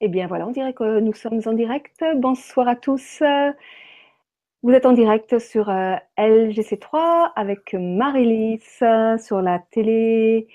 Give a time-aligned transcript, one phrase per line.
[0.00, 2.04] Eh bien voilà, on dirait que nous sommes en direct.
[2.16, 3.22] Bonsoir à tous.
[4.62, 8.84] Vous êtes en direct sur euh, LGC3 avec Marie-Lise
[9.24, 10.48] sur la télé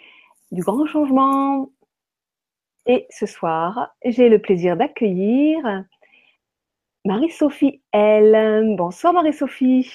[0.51, 1.69] du Grand Changement.
[2.85, 5.85] Et ce soir, j'ai le plaisir d'accueillir
[7.05, 8.75] Marie-Sophie L.
[8.75, 9.91] Bonsoir Marie-Sophie.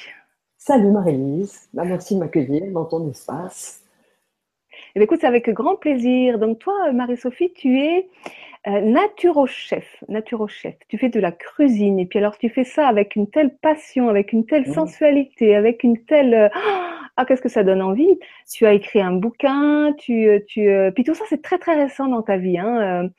[0.59, 1.69] Salut Marie-Lise.
[1.73, 3.86] Bah, merci de m'accueillir dans ton espace.
[4.97, 6.39] Eh écoute, c'est avec grand plaisir.
[6.39, 8.09] Donc toi, Marie-Sophie, tu es
[8.67, 10.03] euh, naturo-chef.
[10.09, 10.75] Naturo-chef.
[10.89, 14.09] Tu fais de la cuisine et puis alors tu fais ça avec une telle passion,
[14.09, 14.73] avec une telle mmh.
[14.73, 16.33] sensualité, avec une telle...
[16.33, 16.49] Euh,
[17.19, 18.19] ah, qu'est-ce que ça donne envie?
[18.51, 20.31] Tu as écrit un bouquin, tu...
[20.31, 22.57] Euh, tu puis tout ça, c'est très très récent dans ta vie.
[22.59, 23.11] Hein.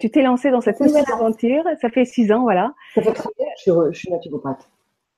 [0.00, 1.64] tu t'es lancé dans cette nouvelle aventure.
[1.82, 2.72] Ça fait six ans, voilà.
[2.94, 4.66] Ça fait 30 ans que je suis naturopathe.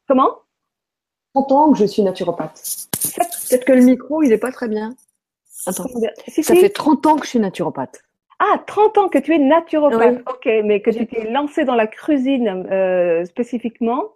[0.09, 0.31] Comment?
[1.35, 2.61] 30 ans que je suis naturopathe.
[3.49, 4.97] Peut-être que le micro, il n'est pas très bien.
[5.67, 5.85] Attends.
[6.29, 8.03] ça fait 30 ans que je suis naturopathe.
[8.39, 10.23] Ah, 30 ans que tu es naturopathe.
[10.27, 14.15] Ok, mais que tu t'es lancé dans la cuisine euh, spécifiquement,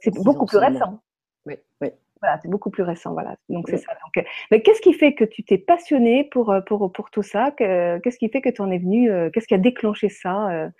[0.00, 1.00] c'est beaucoup plus récent.
[1.46, 1.88] Oui, oui.
[2.22, 3.36] Voilà, c'est beaucoup plus récent, voilà.
[3.48, 3.92] Donc c'est ça.
[3.92, 7.22] Donc, euh, mais qu'est-ce qui fait que tu t'es passionné pour, euh, pour, pour tout
[7.22, 7.50] ça?
[7.50, 10.70] Qu'est-ce qui fait que tu en es venu Qu'est-ce qui a déclenché ça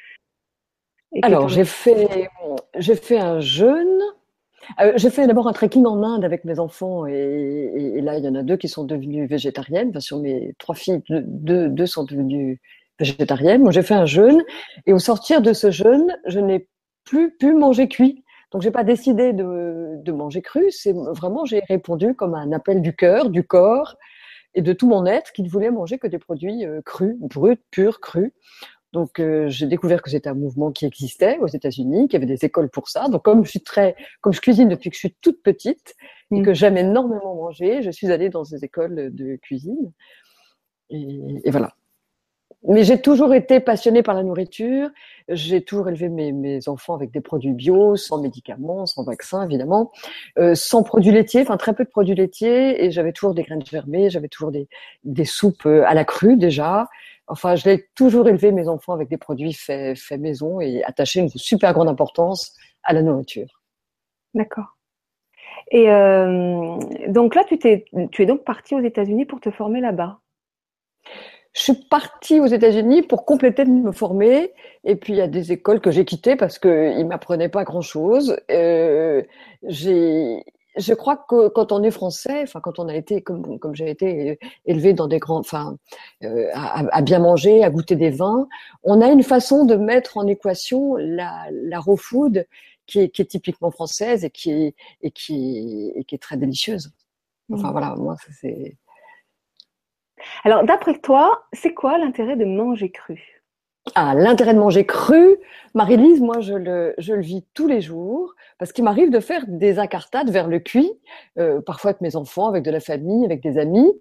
[1.23, 2.31] Alors j'ai fait,
[2.77, 4.01] j'ai fait un jeûne
[4.81, 8.28] euh, j'ai fait d'abord un trekking en Inde avec mes enfants et, là, il y
[8.28, 9.98] en a deux qui sont devenues végétariennes.
[10.00, 12.61] Sur mes trois filles, deux, sont devenues
[12.98, 13.62] végétariennes.
[13.62, 14.42] Moi, j'ai fait un jeûne
[14.87, 16.69] et au sortir de ce jeûne, je n'ai
[17.05, 18.25] plus pu manger cuit.
[18.53, 20.70] Donc, j'ai pas décidé de, de manger cru.
[20.70, 23.97] C'est vraiment, j'ai répondu comme un appel du cœur, du corps
[24.56, 27.62] et de tout mon être qui ne voulait manger que des produits euh, crus, bruts,
[27.70, 28.33] purs, crus.
[28.97, 32.35] Donc euh, j'ai découvert que c'était un mouvement qui existait aux États-Unis, qu'il y avait
[32.35, 33.09] des écoles pour ça.
[33.09, 35.95] Donc comme je suis très, comme je cuisine depuis que je suis toute petite
[36.31, 36.55] et que mm.
[36.55, 39.93] j'aime énormément manger, je suis allée dans ces écoles de cuisine.
[40.89, 41.75] Et, voilà.
[42.67, 44.89] Mais j'ai toujours été passionnée par la nourriture.
[45.29, 49.93] J'ai toujours élevé mes, enfants avec des produits bio, sans médicaments, sans vaccins évidemment,
[50.39, 52.83] euh, sans produits laitiers, enfin très peu de produits laitiers.
[52.83, 54.69] Et j'avais toujours des graines germées, j'avais toujours des,
[55.05, 56.89] des soupes euh, à la crue déjà.
[57.28, 61.20] Enfin, je l'ai toujours élevé mes enfants avec des produits faits, faits maison et attaché
[61.20, 62.54] une super grande importance
[62.84, 63.62] à la nourriture.
[64.34, 64.76] D'accord.
[65.70, 66.78] Et euh,
[67.09, 70.20] donc là, tu, t'es, tu es donc partie aux États-Unis pour te former là-bas.
[71.53, 74.53] Je suis partie aux États-Unis pour compléter de me former.
[74.84, 77.64] Et puis, il y a des écoles que j'ai quittées parce qu'ils ne m'apprenaient pas
[77.64, 78.38] grand-chose.
[78.50, 79.22] Euh,
[79.62, 80.44] j'ai,
[80.76, 83.91] je crois que quand on est français, enfin quand on a été comme comme j'ai
[83.91, 85.76] été élevé dans des grands, enfin
[86.22, 88.48] euh, à, bien manger, à goûter des vins,
[88.82, 92.47] on a une façon de mettre en équation la, la raw food
[92.87, 96.19] qui est, qui est typiquement française et qui est et qui est, et qui est
[96.19, 96.93] très délicieuse.
[97.53, 97.72] Enfin mmh.
[97.72, 98.76] voilà, moi c'est.
[100.44, 103.36] Alors d'après toi, c'est quoi l'intérêt de manger cru?
[103.95, 105.37] Ah, l'intérêt de manger cru,
[105.75, 109.45] Marie-Lise, moi je le, je le vis tous les jours parce qu'il m'arrive de faire
[109.47, 110.91] des incartades vers le cuit,
[111.39, 113.93] euh, parfois avec mes enfants, avec de la famille, avec des amis.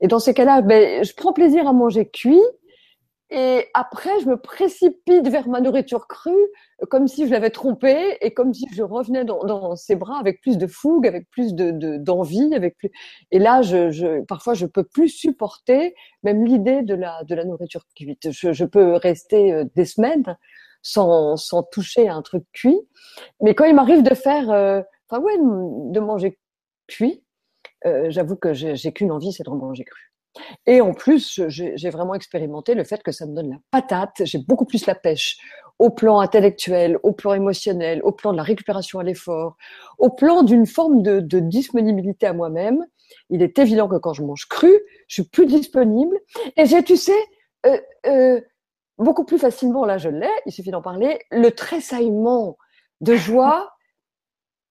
[0.00, 2.40] Et dans ces cas-là, ben, je prends plaisir à manger cuit,
[3.30, 6.30] et après, je me précipite vers ma nourriture crue,
[6.90, 10.40] comme si je l'avais trompée et comme si je revenais dans, dans, ses bras avec
[10.40, 12.90] plus de fougue, avec plus de d'envie, avec plus.
[13.32, 17.44] Et là, je, je, parfois, je peux plus supporter même l'idée de la de la
[17.44, 18.30] nourriture cuite.
[18.30, 20.36] Je, je peux rester euh, des semaines
[20.82, 22.80] sans sans toucher à un truc cuit.
[23.42, 26.38] Mais quand il m'arrive de faire, euh, enfin ouais, de manger
[26.86, 27.24] cuit,
[27.86, 30.05] euh, j'avoue que j'ai qu'une envie, c'est de manger cru.
[30.66, 34.22] Et en plus, j'ai vraiment expérimenté le fait que ça me donne la patate.
[34.24, 35.38] J'ai beaucoup plus la pêche
[35.78, 39.56] au plan intellectuel, au plan émotionnel, au plan de la récupération à l'effort,
[39.98, 42.84] au plan d'une forme de, disponibilité à moi-même.
[43.30, 44.72] Il est évident que quand je mange cru,
[45.08, 46.18] je suis plus disponible.
[46.56, 47.12] Et j'ai, tu sais,
[47.66, 48.40] euh, euh,
[48.98, 52.56] beaucoup plus facilement, là je l'ai, il suffit d'en parler, le tressaillement
[53.00, 53.75] de joie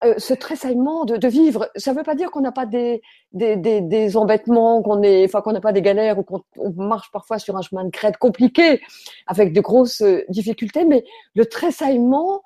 [0.06, 3.02] euh, ce tressaillement de, vivre, ça ne veut pas dire qu'on n'a pas des,
[3.34, 6.44] des, des, des embêtements, qu'on qu'on n'a pas des galères ou qu'on
[6.76, 8.82] marche parfois sur un chemin de crête compliqué
[9.28, 11.04] avec de grosses euh, difficultés, mais
[11.34, 12.42] le tressaillement,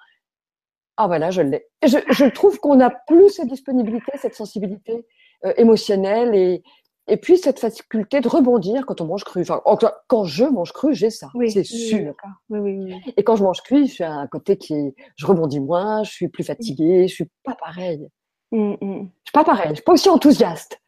[0.97, 1.67] ah voilà, je l'ai.
[1.85, 5.05] Je, je trouve qu'on n'a plus cette disponibilité, cette sensibilité
[5.45, 6.63] euh, émotionnelle et,
[7.09, 9.41] et puis cette faculté de rebondir quand on mange cru.
[9.41, 9.61] Enfin,
[10.07, 12.13] quand je mange cru, j'ai ça, oui, c'est sûr.
[12.49, 16.03] Oui, et quand je mange cuit, je suis à un côté qui, je rebondis moins,
[16.03, 18.07] je suis plus fatiguée, je suis pas pareil.
[18.51, 19.09] Mm, mm.
[19.23, 20.79] Je suis pas pareil, je suis pas aussi enthousiaste.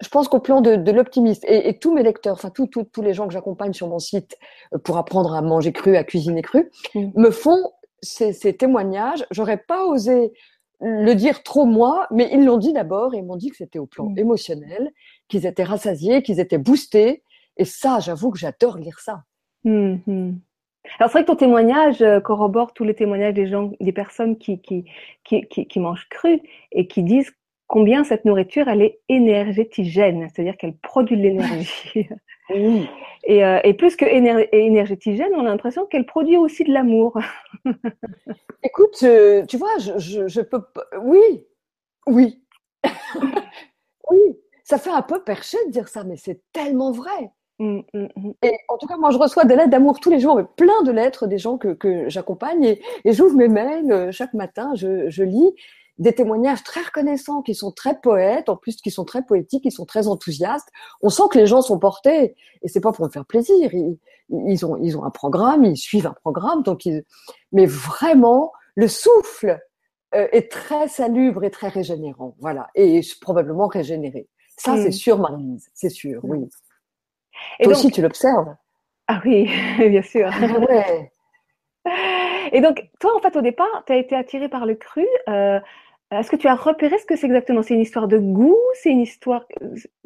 [0.00, 3.14] Je pense qu'au plan de, de l'optimisme et, tous mes lecteurs, enfin tous tous les
[3.14, 4.36] gens que j'accompagne sur mon site
[4.74, 7.12] euh, pour apprendre à manger cru, à cuisiner cru, mm.
[7.14, 7.72] me font
[8.02, 9.26] ces, ces témoignages.
[9.30, 10.32] J'aurais pas osé
[10.80, 13.78] le dire trop moi, mais ils l'ont dit d'abord et ils m'ont dit que c'était
[13.78, 14.18] au plan mm.
[14.18, 14.92] émotionnel,
[15.28, 17.22] qu'ils étaient rassasiés, qu'ils étaient boostés.
[17.56, 19.22] Et ça, j'avoue que j'adore lire ça.
[19.64, 20.34] Mm-hmm.
[20.98, 24.38] Alors c'est vrai que ton témoignage euh, corrobore tous les témoignages des gens, des personnes
[24.38, 24.84] qui, qui,
[25.24, 26.40] qui, qui, mangent cru
[26.72, 27.32] et qui disent
[27.66, 32.08] combien cette nourriture, elle est énergétigène, c'est-à-dire qu'elle produit de l'énergie.
[32.50, 32.88] oui.
[33.24, 37.18] et, euh, et, plus que énergétigène, on a l'impression qu'elle produit aussi de l'amour.
[38.62, 40.62] Écoute, euh, tu vois, je, je, je, peux...
[41.02, 41.44] Oui,
[42.06, 42.40] oui.
[44.10, 44.20] oui,
[44.66, 47.30] ça fait un peu perché de dire ça, mais c'est tellement vrai.
[47.60, 48.30] Mmh, mmh, mmh.
[48.42, 50.82] Et en tout cas, moi, je reçois des lettres d'amour tous les jours, mais plein
[50.82, 54.72] de lettres des gens que, que j'accompagne et, et j'ouvre mes mails euh, chaque matin,
[54.74, 55.54] je, je, lis
[55.98, 59.70] des témoignages très reconnaissants, qui sont très poètes, en plus qui sont très poétiques, qui
[59.70, 60.68] sont très enthousiastes.
[61.00, 63.72] On sent que les gens sont portés, et c'est pas pour me faire plaisir.
[63.72, 63.98] Ils,
[64.28, 67.04] ils, ont, ils ont un programme, ils suivent un programme, donc ils...
[67.52, 69.60] mais vraiment, le souffle
[70.14, 74.28] euh, est très salubre et très régénérant, voilà, et probablement régénéré.
[74.56, 76.48] Ça, c'est sûr, Marie-Lise, c'est sûr, oui.
[77.58, 78.54] Et Toi aussi, tu l'observes.
[79.06, 80.30] Ah oui, bien sûr.
[82.52, 85.06] Et donc, toi, en fait, au départ, tu as été attiré par le cru.
[85.28, 85.60] Euh,
[86.12, 87.62] est-ce que tu as repéré ce que c'est exactement?
[87.62, 88.56] C'est une histoire de goût?
[88.74, 89.44] C'est une histoire.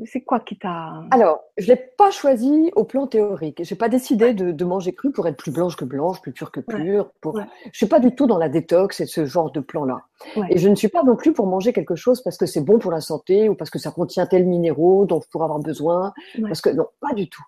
[0.06, 1.04] C'est quoi qui t'a.
[1.10, 3.62] Alors, je l'ai pas choisi au plan théorique.
[3.62, 6.52] J'ai pas décidé de, de, manger cru pour être plus blanche que blanche, plus pure
[6.52, 7.10] que pure.
[7.20, 7.38] Pour...
[7.70, 10.00] Je suis pas du tout dans la détox et ce genre de plan-là.
[10.48, 12.78] Et je ne suis pas non plus pour manger quelque chose parce que c'est bon
[12.78, 16.14] pour la santé ou parce que ça contient tel minéraux dont je pourrais avoir besoin.
[16.42, 17.44] Parce que non, pas du tout.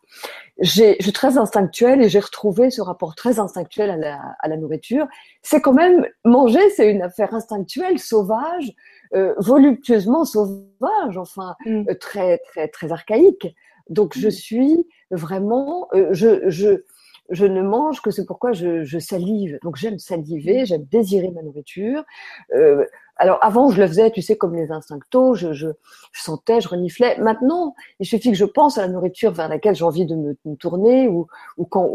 [0.58, 4.49] J'ai, je suis très instinctuelle et j'ai retrouvé ce rapport très instinctuel à la, à
[4.49, 5.06] la nourriture.
[5.42, 8.72] C'est quand même manger, c'est une affaire instinctuelle, sauvage,
[9.14, 11.88] euh, voluptueusement sauvage, enfin mm.
[11.88, 13.54] euh, très très très archaïque.
[13.88, 14.30] Donc je mm.
[14.30, 16.84] suis vraiment, euh, je, je
[17.30, 19.58] je ne mange que c'est pourquoi je, je, salive.
[19.62, 20.66] Donc j'aime saliver, mm.
[20.66, 22.04] j'aime désirer ma nourriture.
[22.54, 22.84] Euh,
[23.16, 25.69] alors avant, je le faisais, tu sais, comme les instinctos, je, je,
[26.12, 27.16] je, sentais, je reniflais.
[27.19, 30.34] Maintenant, il suffit que je pense à la nourriture vers laquelle j'ai envie de me,
[30.56, 31.26] tourner ou,
[31.56, 31.88] ou quand,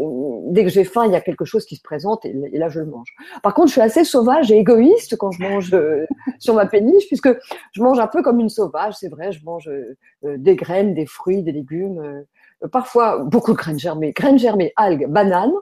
[0.46, 2.80] dès que j'ai faim, il y a quelque chose qui se présente et, là, je
[2.80, 3.14] le mange.
[3.42, 6.06] Par contre, je suis assez sauvage et égoïste quand je mange euh,
[6.38, 7.28] sur ma péniche puisque
[7.72, 9.96] je mange un peu comme une sauvage, c'est vrai, je mange euh,
[10.38, 12.24] des graines, des fruits, des légumes
[12.72, 15.54] parfois beaucoup de graines germées, graines germées, algues, bananes,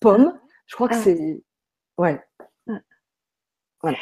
[0.00, 0.38] pommes.
[0.66, 1.00] Je crois que ah.
[1.02, 1.42] c'est,
[1.98, 2.20] ouais.
[2.68, 2.80] Ah.
[3.82, 3.98] Voilà.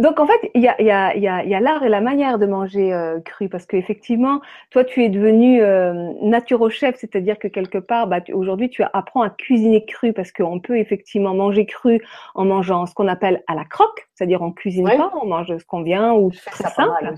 [0.00, 2.00] Donc en fait, il y a, y a, y a, y a l'art et la
[2.00, 7.48] manière de manger euh, cru, parce qu'effectivement, toi, tu es devenu euh, naturo-chef, c'est-à-dire que
[7.48, 12.00] quelque part, bah, aujourd'hui, tu apprends à cuisiner cru, parce qu'on peut effectivement manger cru
[12.34, 15.64] en mangeant ce qu'on appelle à la croque, c'est-à-dire on cuisine pas, on mange ce
[15.64, 17.14] qu'on vient ou très simple.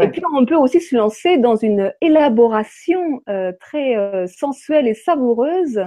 [0.00, 4.94] Et puis on peut aussi se lancer dans une élaboration euh, très euh, sensuelle et
[4.94, 5.84] savoureuse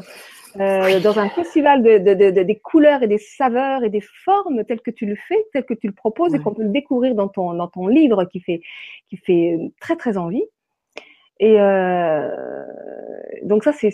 [0.60, 4.64] euh, dans un festival de, de, de, des couleurs et des saveurs et des formes
[4.66, 7.16] telles que tu le fais, telles que tu le proposes et qu'on peut le découvrir
[7.16, 8.62] dans ton, dans ton livre qui fait,
[9.10, 10.44] qui fait très très envie.
[11.40, 12.30] Et euh,
[13.42, 13.90] donc ça, c'est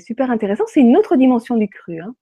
[0.00, 0.64] super intéressant.
[0.66, 2.00] C'est une autre dimension du cru.
[2.00, 2.14] Hein.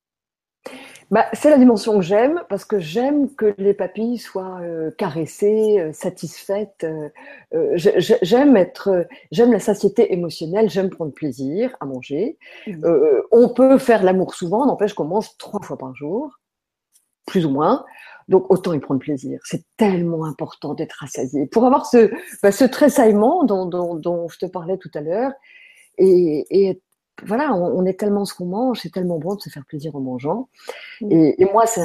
[1.15, 5.79] Bah, c'est la dimension que j'aime parce que j'aime que les papilles soient euh, caressées,
[5.79, 6.83] euh, satisfaites.
[6.83, 12.37] Euh, j'aime être, j'aime la satiété émotionnelle, j'aime prendre plaisir à manger.
[12.67, 12.85] Mmh.
[13.31, 16.41] on peut faire l'amour souvent, n'empêche qu'on mange trois fois par jour,
[17.29, 17.85] plus ou moins.
[18.27, 19.39] Donc autant y prendre plaisir.
[19.45, 22.11] C'est tellement important d'être rassasié pour avoir ce,
[22.43, 25.31] bah, ce tressaillement dont, dont, dont, je te parlais tout à l'heure
[25.97, 26.83] et, et être
[27.23, 30.01] voilà, on, est tellement ce qu'on mange, c'est tellement bon de se faire plaisir en
[30.01, 30.49] mangeant.
[31.01, 31.33] Mm.
[31.39, 31.83] Et, moi, c'est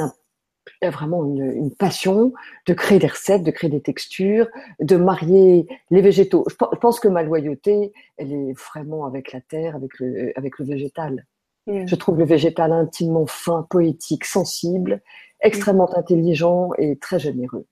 [0.82, 2.32] vraiment une, passion
[2.66, 4.48] de créer des recettes, de créer des textures,
[4.80, 6.44] de marier les végétaux.
[6.48, 10.64] Je, pense que ma loyauté, elle est vraiment avec la terre, avec le, avec le
[10.64, 11.26] végétal.
[11.66, 11.86] Mm.
[11.86, 15.00] Je trouve le végétal intimement fin, poétique, sensible,
[15.40, 17.66] extrêmement intelligent et très généreux.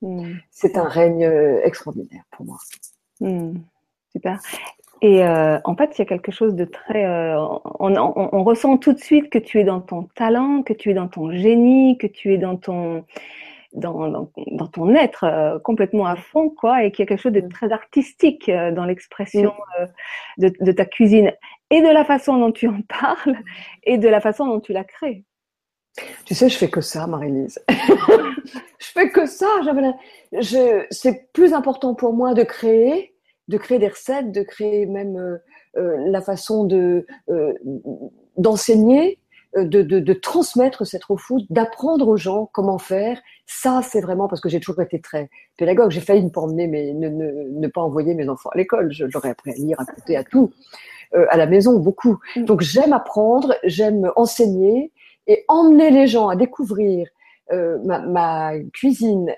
[0.00, 0.32] Mm.
[0.50, 2.58] C'est un règne euh, extraordinaire pour moi.
[4.12, 4.40] Super.
[5.02, 7.04] Et euh, en fait, il y a quelque chose de très...
[7.04, 7.36] Euh,
[7.80, 10.90] on, on, on, ressent tout de suite que tu es dans ton talent, que tu
[10.90, 13.04] es dans ton génie, que tu es dans ton,
[13.72, 17.20] dans, dans, dans ton être euh, complètement à fond, quoi, et qu'il y a quelque
[17.20, 19.86] chose de très artistique euh, dans l'expression euh,
[20.38, 21.32] de, de, ta cuisine,
[21.70, 23.38] et de la façon dont tu en parles,
[23.84, 25.24] et de la façon dont tu la crées.
[26.24, 27.62] Tu sais, je fais que ça, Marie-Lise.
[27.68, 29.46] je fais que ça.
[30.32, 33.11] Je, c'est plus important pour moi de créer
[33.52, 35.36] de créer des recettes, de créer même euh,
[35.76, 37.52] euh, la façon de euh,
[38.38, 39.18] d'enseigner,
[39.54, 43.20] de, de, de, transmettre cette food, d'apprendre aux gens comment faire.
[43.44, 45.28] Ça, c'est vraiment parce que j'ai toujours été très
[45.58, 45.90] pédagogue.
[45.90, 48.90] J'ai failli ne pas emmener, mais ne, ne, ne, pas envoyer mes enfants à l'école.
[48.90, 50.50] J'aurais appris à lire, à compter, à tout,
[51.12, 52.18] à la maison, beaucoup.
[52.34, 52.44] Mm.
[52.46, 54.90] Donc j'aime apprendre, j'aime enseigner
[55.26, 57.06] et emmener les gens à découvrir
[57.50, 59.34] ma, ma, cuisine,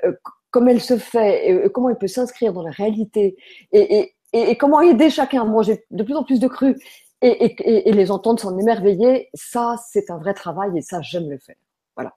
[0.55, 3.37] comment elle se fait, et comment elle peut s'inscrire dans la réalité,
[3.73, 6.77] et, comment aider chacun à manger de plus en plus de cru,
[7.23, 11.57] et, les entendre s'en émerveiller, ça, c'est un vrai travail et ça, j'aime le faire.
[11.97, 12.15] Voilà.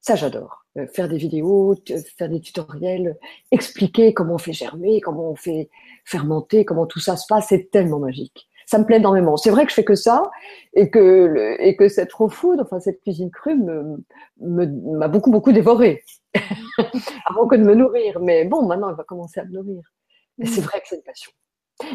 [0.00, 0.64] Ça, j'adore.
[0.78, 1.74] Euh, faire des vidéos,
[2.16, 3.18] faire des tutoriels,
[3.50, 5.68] expliquer comment on fait germer, comment on fait
[6.06, 8.48] fermenter, comment tout ça se passe, c'est tellement magique.
[8.66, 9.36] Ça me plaît énormément.
[9.36, 10.22] C'est vrai que je fais que ça
[10.74, 14.02] et que et que cette food, enfin cette cuisine crue, me
[14.40, 16.02] m'a beaucoup beaucoup dévoré
[17.26, 18.20] avant que de me nourrir.
[18.20, 19.82] Mais bon, maintenant, elle va commencer à me nourrir.
[20.38, 20.64] Mais c'est mm.
[20.64, 21.32] vrai que c'est une passion.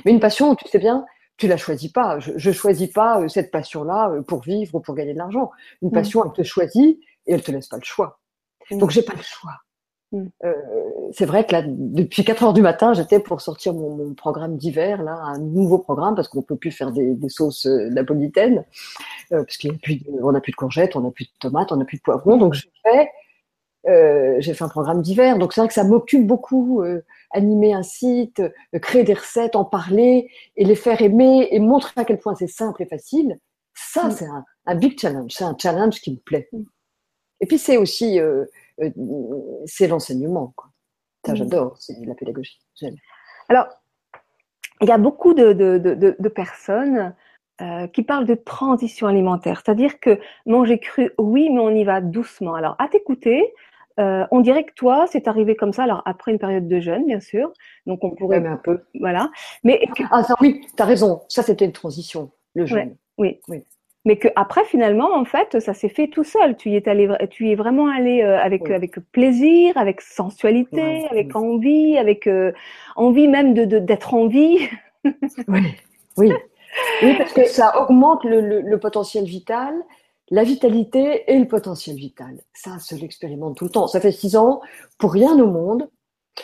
[0.05, 1.05] Mais une passion, tu sais bien,
[1.37, 2.19] tu la choisis pas.
[2.19, 5.51] Je, je choisis pas euh, cette passion-là euh, pour vivre ou pour gagner de l'argent.
[5.81, 5.93] Une mm.
[5.93, 8.19] passion, elle te choisit et elle te laisse pas le choix.
[8.69, 8.77] Mm.
[8.77, 9.53] Donc j'ai pas le choix.
[10.43, 10.53] Euh,
[11.13, 15.01] c'est vrai que là, depuis 4 heures du matin, j'étais pour sortir mon, programme d'hiver,
[15.03, 18.65] là, un nouveau programme, parce qu'on peut plus faire des, sauces napolitaines,
[19.29, 22.01] parce qu'on n'a plus de courgettes, on n'a plus de tomates, on n'a plus de
[22.01, 22.35] poivrons.
[22.35, 23.09] Donc je fais
[23.87, 27.73] euh, j'ai fait un programme d'hiver, donc c'est vrai que ça m'occupe beaucoup, euh, animer
[27.73, 32.05] un site, euh, créer des recettes, en parler et les faire aimer et montrer à
[32.05, 33.39] quel point c'est simple et facile.
[33.73, 34.11] Ça, mm.
[34.11, 36.47] c'est un, un, big challenge, c'est un challenge qui me plaît.
[36.51, 36.63] Mm.
[37.39, 38.19] Et puis c'est aussi,
[39.65, 40.53] c'est l'enseignement.
[41.25, 41.37] Ça, mm.
[41.37, 42.59] j'adore, c'est la pédagogie.
[43.49, 43.67] Alors,
[44.81, 47.15] il y a beaucoup de, de, de, de personnes
[47.93, 52.55] qui parlent de transition alimentaire, c'est-à-dire que manger cru, oui, mais on y va doucement.
[52.55, 53.53] Alors, à t'écouter,
[54.01, 55.83] euh, on dirait que toi, c'est arrivé comme ça.
[55.83, 57.51] Alors après une période de jeûne, bien sûr.
[57.85, 59.29] Donc on pourrait un peu, voilà.
[59.63, 61.21] Mais ah ça, oui, as raison.
[61.29, 62.95] Ça c'était une transition, le jeûne.
[63.17, 63.39] oui.
[63.47, 63.63] oui.
[64.03, 66.57] Mais que après finalement, en fait, ça s'est fait tout seul.
[66.57, 71.05] Tu y es allé, tu y es vraiment allé euh, avec avec plaisir, avec sensualité,
[71.11, 72.51] avec envie, avec euh,
[72.95, 74.67] envie même de d'être en vie.
[75.47, 75.61] oui,
[76.17, 76.33] oui.
[77.03, 79.75] Oui, parce que ça augmente le potentiel vital
[80.31, 82.39] la vitalité et le potentiel vital.
[82.53, 83.87] Ça, se l'expérimente tout le temps.
[83.87, 84.61] Ça fait six ans,
[84.97, 85.89] pour rien au monde.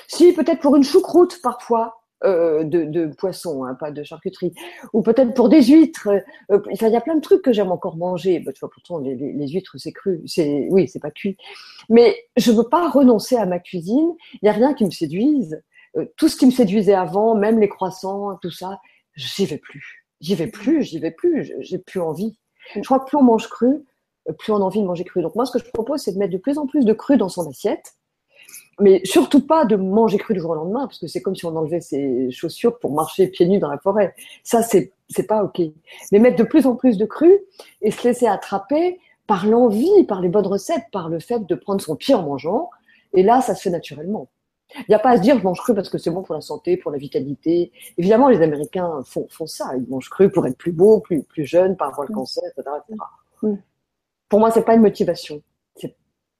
[0.07, 4.51] Si, peut-être pour une choucroute parfois, euh, de, poisson, hein, pas de charcuterie,
[4.91, 6.09] ou peut-être pour des huîtres.
[6.51, 8.39] Euh, il y a plein de trucs que j'aime encore manger.
[8.39, 10.21] Bah, pourtant, les, huîtres, c'est cru.
[10.25, 11.37] C'est, oui, c'est pas cuit.
[11.89, 14.13] Mais je veux pas renoncer à ma cuisine.
[14.41, 15.61] Il y a rien qui me séduise.
[15.95, 18.81] Euh, tout ce qui me séduisait avant, même les croissants, tout ça,
[19.15, 20.03] j'y vais plus.
[20.19, 21.53] J'y vais plus, j'y vais plus.
[21.59, 22.37] J'ai plus envie.
[22.75, 23.85] Je crois que plus on mange cru,
[24.39, 25.21] plus on a envie de manger cru.
[25.21, 27.17] Donc moi, ce que je propose, c'est de mettre de plus en plus de cru
[27.17, 27.93] dans son assiette,
[28.79, 31.45] mais surtout pas de manger cru du jour au lendemain, parce que c'est comme si
[31.45, 34.13] on enlevait ses chaussures pour marcher pieds nus dans la forêt.
[34.43, 35.61] Ça, c'est c'est pas ok.
[36.11, 37.39] Mais mettre de plus en plus de cru
[37.81, 41.81] et se laisser attraper par l'envie, par les bonnes recettes, par le fait de prendre
[41.81, 42.69] son pied en mangeant.
[43.13, 44.27] Et là, ça se fait naturellement.
[44.75, 46.35] Il n'y a pas à se dire je mange cru parce que c'est bon pour
[46.35, 47.71] la santé, pour la vitalité.
[47.97, 49.71] Évidemment, les Américains font, font ça.
[49.77, 53.57] Ils mangent cru pour être plus beaux, plus, plus jeunes, par avoir le cancer, etc.
[54.29, 55.41] Pour moi, c'est pas une motivation.
[55.75, 55.95] C'est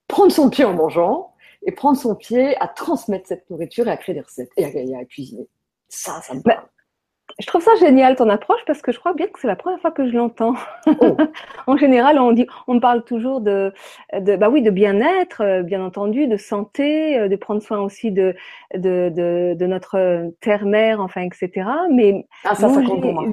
[0.07, 1.34] prendre son pied en mangeant
[1.65, 5.00] et prendre son pied à transmettre cette nourriture et à créer des recettes et à,
[5.00, 5.48] à cuisiner.
[5.88, 6.66] Ça, ça me bah,
[7.39, 9.79] je trouve ça génial ton approche parce que je crois bien que c'est la première
[9.79, 10.56] fois que je l'entends.
[10.88, 11.17] Oh.
[11.67, 13.74] en général, on dit, on parle toujours de,
[14.13, 18.12] de bah oui, de bien-être, euh, bien entendu, de santé, euh, de prendre soin aussi
[18.12, 18.36] de
[18.74, 21.70] de, de, de notre terre-mère, enfin, etc.
[21.91, 23.25] Mais ah, ça, ça compte pour moi.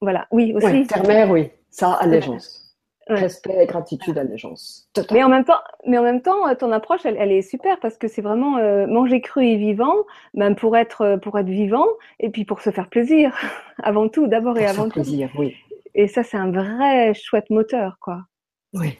[0.00, 0.66] Voilà, oui aussi.
[0.66, 2.63] Ouais, terre-mère, oui, ça, allégeance.
[3.06, 4.88] Respect, gratitude, allégeance.
[5.10, 7.78] Mais en même temps, mais en même temps, euh, ton approche, elle, elle est super
[7.80, 9.94] parce que c'est vraiment euh, manger cru et vivant,
[10.32, 11.86] même pour être euh, pour être vivant
[12.18, 13.34] et puis pour se faire plaisir
[13.82, 15.00] avant tout, d'abord et avant tout.
[15.00, 15.54] plaisir, oui.
[15.94, 18.22] Et ça, c'est un vrai chouette moteur, quoi.
[18.72, 18.98] Oui.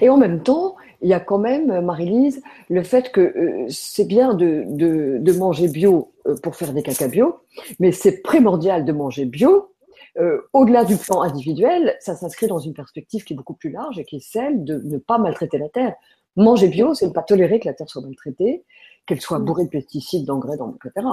[0.00, 4.32] Et en même temps, il y a quand même, Marie-Lise, le fait que c'est bien
[4.32, 7.40] de, de, de, manger bio pour faire des caca bio,
[7.80, 9.72] mais c'est primordial de manger bio
[10.18, 13.98] euh, au-delà du plan individuel, ça s'inscrit dans une perspective qui est beaucoup plus large
[13.98, 15.94] et qui est celle de ne pas maltraiter la terre.
[16.36, 18.64] Manger bio, c'est ne pas tolérer que la terre soit maltraitée,
[19.06, 19.44] qu'elle soit mm.
[19.44, 21.06] bourrée de pesticides, d'engrais, etc.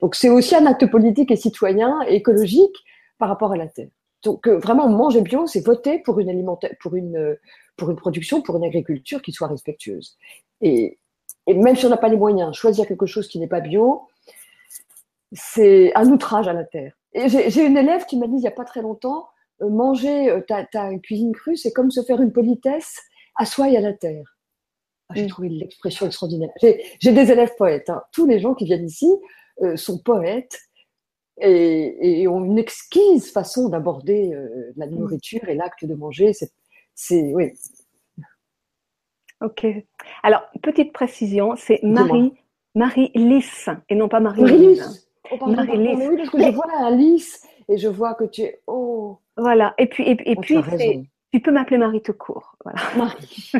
[0.00, 2.76] Donc c'est aussi un acte politique et citoyen et écologique
[3.18, 3.88] par rapport à la terre.
[4.24, 6.44] Donc euh, vraiment, manger bio, c'est voter pour une,
[6.80, 7.36] pour, une,
[7.76, 10.16] pour une production, pour une agriculture qui soit respectueuse.
[10.60, 10.98] Et,
[11.46, 14.08] et même si on n'a pas les moyens, choisir quelque chose qui n'est pas bio,
[15.32, 16.94] c'est un outrage à la terre.
[17.26, 19.28] J'ai une élève qui m'a dit il n'y a pas très longtemps,
[19.62, 23.00] euh, manger euh, ta, ta, cuisine crue, c'est comme se faire une politesse
[23.36, 24.36] à soi et à la terre.
[25.08, 25.28] Ah, j'ai mm.
[25.28, 26.50] trouvé l'expression extraordinaire.
[26.60, 27.90] J'ai des élèves poètes.
[27.90, 28.02] Hein.
[28.12, 29.10] Tous les gens qui viennent ici
[29.62, 30.58] euh, sont poètes
[31.40, 34.34] et, et, ont une exquise façon d'aborder
[34.76, 34.90] la mm.
[34.90, 36.32] nourriture et l'acte de manger.
[36.94, 37.52] C'est oui.
[39.40, 39.66] Ok.
[40.24, 42.32] Alors petite précision, c'est Marie
[42.74, 44.42] Marie Lys et non pas Marie.
[44.42, 44.80] Marie
[45.30, 45.54] Oh, oui,
[46.16, 48.60] parce que je vois lys et je vois que tu es.
[48.66, 49.18] Oh.
[49.36, 49.74] Voilà.
[49.78, 50.58] Et puis, et, et oh, puis
[51.32, 52.56] tu, peux m'appeler Marie tout court.
[52.64, 52.80] Voilà.
[52.96, 53.52] Marie.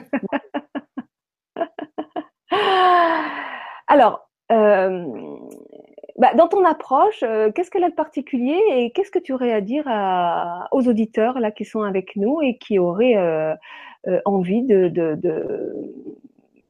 [3.89, 5.37] Alors, euh,
[6.17, 9.53] bah, dans ton approche, euh, qu'est-ce qu'elle a de particulier et qu'est-ce que tu aurais
[9.53, 9.87] à dire
[10.73, 13.55] aux auditeurs là qui sont avec nous et qui auraient euh,
[14.25, 14.93] envie de,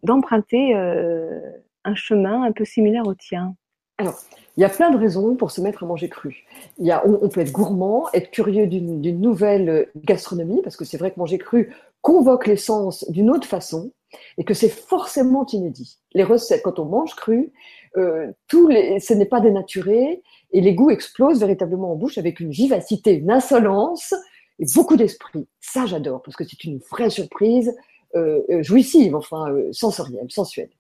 [0.03, 3.55] d'emprunter un chemin un peu similaire au tien?
[3.99, 4.15] Alors,
[4.59, 6.45] il y a plein de raisons pour se mettre à manger cru.
[6.79, 10.97] Il y a, on, peut être gourmand, être curieux d'une, nouvelle gastronomie, parce que c'est
[10.97, 11.73] vrai que manger cru
[12.03, 13.93] convoque l'essence d'une autre façon
[14.37, 15.99] et que c'est forcément inédit.
[16.13, 17.53] Les recettes, quand on mange cru,
[17.97, 22.41] euh, tous les, ce n'est pas dénaturé et les goûts explosent véritablement en bouche avec
[22.41, 24.13] une vivacité, une insolence
[24.59, 25.47] et beaucoup d'esprit.
[25.61, 27.77] Ça, j'adore parce que c'est une vraie surprise
[28.17, 30.71] euh, euh jouissive, enfin euh, sensorielle, sensuelle.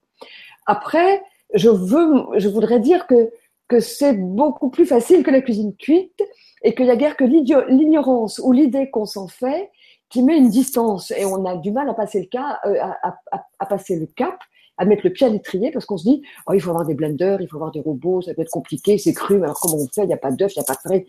[0.66, 1.22] Après,
[1.54, 3.30] je veux, je voudrais dire que
[3.68, 6.22] que c'est beaucoup plus facile que la cuisine cuite
[6.62, 9.70] et qu'il n'y a guère que l'ignorance ou l'idée qu'on s'en fait
[10.08, 13.18] qui met une distance et on a du mal à passer le cas, à,
[13.58, 14.38] à, passer le cap
[14.78, 16.94] à mettre le pied à l'étrier parce qu'on se dit oh, il faut avoir des
[16.94, 19.76] blenders, il faut avoir des robots, ça peut être compliqué, c'est cru, mais alors comment
[19.76, 20.04] on fait?
[20.04, 21.04] Il n'y a pas d'œuf, il n'y a pas de farine.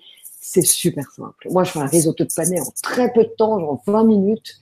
[0.52, 1.48] C'est super simple.
[1.52, 4.56] Moi, je fais un risotto de panais en très peu de temps, genre 20 minutes.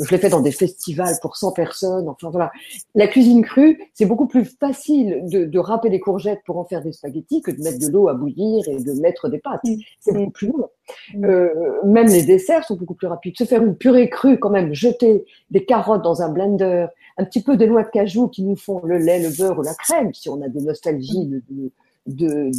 [0.00, 2.08] Je l'ai fait dans des festivals pour 100 personnes.
[2.08, 2.52] Enfin voilà,
[2.94, 6.82] la cuisine crue, c'est beaucoup plus facile de, de râper des courgettes pour en faire
[6.82, 9.64] des spaghettis que de mettre de l'eau à bouillir et de mettre des pâtes.
[9.64, 9.74] Mm.
[9.98, 10.68] C'est beaucoup plus long.
[11.14, 11.24] Mm.
[11.24, 13.36] Euh, même les desserts sont beaucoup plus rapides.
[13.36, 16.86] Se faire une purée crue, quand même, jeter des carottes dans un blender,
[17.18, 19.62] un petit peu de noix de cajou qui nous font le lait, le beurre ou
[19.62, 21.72] la crème, si on a des nostalgies de, de,
[22.06, 22.50] de,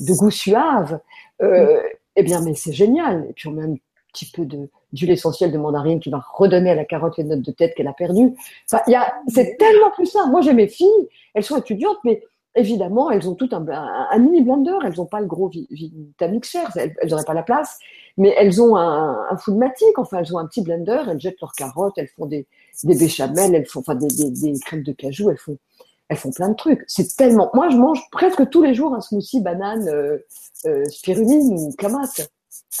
[0.00, 1.00] de goût suave.
[1.42, 1.80] Euh,
[2.16, 3.26] eh bien, mais c'est génial.
[3.28, 3.76] Et puis on met un
[4.12, 7.42] petit peu de d'huile essentielle de mandarine qui va redonner à la carotte les notes
[7.42, 8.32] de tête qu'elle a perdues.
[8.70, 10.30] Enfin, il y a, c'est tellement plus simple.
[10.30, 12.22] Moi, j'ai mes filles, elles sont étudiantes, mais
[12.54, 14.78] évidemment, elles ont tout un, un, mini blender.
[14.84, 17.78] Elles n'ont pas le gros Vitamixer, elles n'auraient pas la place,
[18.16, 19.98] mais elles ont un, un Foodmatic.
[19.98, 21.02] Enfin, elles ont un petit blender.
[21.10, 22.46] Elles jettent leurs carottes, elles font des,
[22.84, 25.58] des béchamels, elles font, enfin, des, des, des crèmes de cajou, elles font,
[26.08, 26.84] elles font plein de trucs.
[26.86, 27.50] C'est tellement.
[27.54, 30.18] Moi, je mange presque tous les jours un smoothie banane, euh,
[30.66, 32.28] euh, spiruline ou clamate.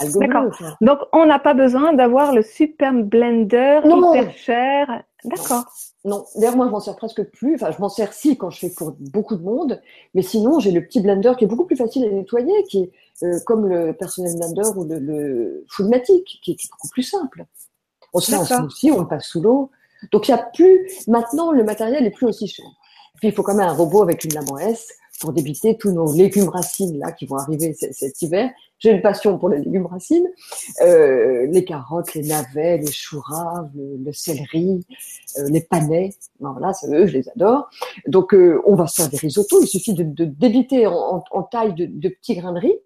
[0.00, 0.50] D'accord.
[0.80, 5.04] Donc, on n'a pas besoin d'avoir le super blender hyper cher.
[5.24, 5.64] D'accord.
[6.04, 7.54] Non, d'ailleurs, moi, je m'en sers presque plus.
[7.54, 9.80] Enfin, je m'en sers si quand je fais pour beaucoup de monde.
[10.14, 12.92] Mais sinon, j'ai le petit blender qui est beaucoup plus facile à nettoyer, qui est
[13.24, 17.46] euh, comme le personnel blender ou le, le Foodmatic, qui est beaucoup plus simple.
[18.12, 19.70] On se fait un smoothie, on le passe sous l'eau.
[20.12, 20.88] Donc, il n'y a plus.
[21.08, 22.66] Maintenant, le matériel n'est plus aussi cher.
[23.24, 25.92] Puis, il faut quand même un robot avec une lame en S pour débiter tous
[25.92, 28.50] nos légumes racines là qui vont arriver cet hiver.
[28.78, 30.28] J'ai une passion pour les légumes racines,
[30.82, 34.84] euh, les carottes, les navets, les choux raves, le, céleri,
[35.38, 36.10] euh, les panais.
[36.38, 37.70] voilà, eux, je les adore.
[38.06, 39.62] Donc, euh, on va se faire des risottos.
[39.62, 42.78] Il suffit de, de débiter en, en, taille de, de, petits grains de riz.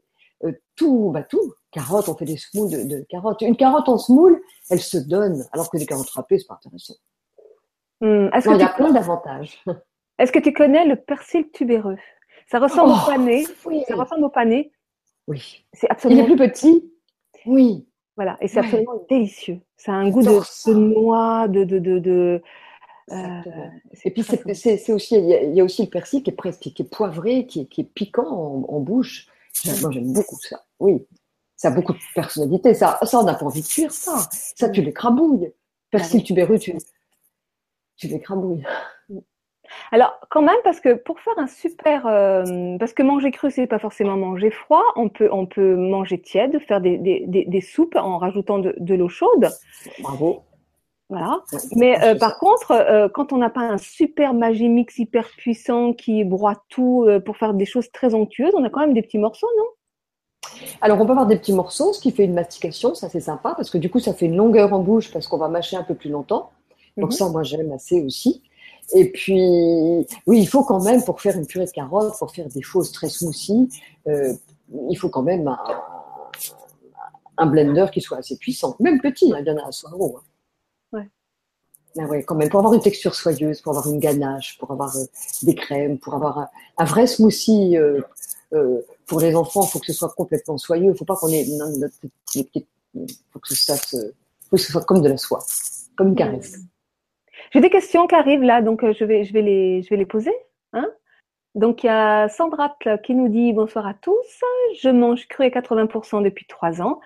[0.77, 1.53] Tout, bah tout.
[1.73, 3.43] Carottes, on fait des smooths de, de, carottes.
[3.43, 6.95] Une carotte en semoule, elle se donne, alors que des carottes râpées, c'est pas intéressant.
[8.03, 9.65] Hum, il y a plein d'avantages.
[10.19, 11.99] Est-ce que tu connais le persil tubéreux?
[12.51, 13.47] Ça ressemble au oh, pané.
[13.65, 13.83] Oui.
[13.87, 14.73] Ça ressemble au pané.
[15.27, 15.65] Oui.
[15.73, 16.23] C'est absolument.
[16.23, 16.93] Il est plus petit.
[17.47, 17.87] Oui.
[18.17, 19.61] Voilà, et c'est absolument délicieux.
[19.77, 22.43] Ça a un goût de, noix, de, de, de, de
[23.13, 23.43] euh,
[24.05, 26.91] et puis c'est aussi, il y, a, aussi le persil qui est presque, qui est
[26.91, 28.27] poivré, qui est, qui est piquant
[28.69, 29.27] en, bouche.
[29.81, 30.65] Moi, j'aime beaucoup ça.
[30.79, 31.07] Oui,
[31.57, 32.75] ça a beaucoup de personnalité.
[32.75, 34.29] Ça, ça on n'a pas envie de cuire ça.
[34.33, 35.53] Ça, tu l'écrabouilles.
[35.91, 36.75] Persil tubéreux, tu,
[37.97, 38.65] tu l'écrabouilles.
[39.93, 43.67] Alors, quand même, parce que pour faire un super, euh, parce que manger cru, c'est
[43.67, 44.83] pas forcément manger froid.
[44.97, 48.95] On peut, on peut manger tiède, faire des, des, des, soupes en rajoutant de, de
[48.95, 49.49] l'eau chaude.
[50.01, 50.43] Bravo.
[51.09, 51.43] Voilà.
[51.75, 56.23] Mais euh, par contre, euh, quand on n'a pas un super Magimix hyper puissant qui
[56.25, 59.49] broie tout pour faire des choses très onctueuses, on a quand même des petits morceaux,
[59.57, 59.65] non?
[60.81, 63.55] Alors, on peut avoir des petits morceaux, ce qui fait une mastication, ça c'est sympa,
[63.55, 65.83] parce que du coup, ça fait une longueur en bouche, parce qu'on va mâcher un
[65.83, 66.51] peu plus longtemps.
[66.97, 67.17] Donc, mhm.
[67.17, 68.43] ça, moi, j'aime assez aussi.
[68.95, 72.49] Et puis, oui, il faut quand même, pour faire une purée de carottes, pour faire
[72.49, 73.69] des choses très smoothies,
[74.07, 74.33] euh,
[74.91, 75.55] il faut quand même
[77.37, 78.77] un, blender qui soit assez puissant.
[78.81, 80.19] Même petit, hein, il y en a à gros.
[80.93, 81.07] Hein.
[81.97, 82.05] Ouais.
[82.05, 85.05] ouais, quand même, pour avoir une texture soyeuse, pour avoir une ganache, pour avoir euh,
[85.43, 86.49] des crèmes, pour avoir
[86.79, 88.01] un, vrai smoothie euh,
[88.55, 90.85] euh, pour les enfants, il faut que ce soit complètement soyeux.
[90.85, 91.95] Il ne faut pas qu'on ait notre,
[93.33, 93.97] faut que ça se,
[94.49, 95.45] faut que ce soit comme de la soie,
[95.97, 96.59] comme une caresse.
[97.53, 99.97] J'ai des questions qui arrivent là, donc euh, je vais, je vais, les, je vais
[99.97, 100.35] les poser.
[100.73, 100.89] Hein
[101.59, 104.43] donc il y a Sandra qui nous dit bonsoir à tous.
[104.81, 107.01] Je mange cru à 80% depuis trois ans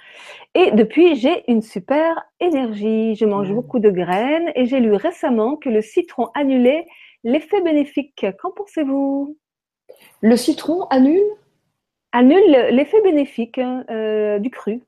[0.54, 3.14] et depuis j'ai une super énergie.
[3.14, 6.86] Je mange beaucoup de graines et j'ai lu récemment que le citron annulait
[7.24, 8.26] l'effet bénéfique.
[8.38, 9.38] Qu'en pensez-vous?
[10.20, 11.22] Le citron annule?
[12.12, 14.82] Annule l'effet bénéfique euh, du cru.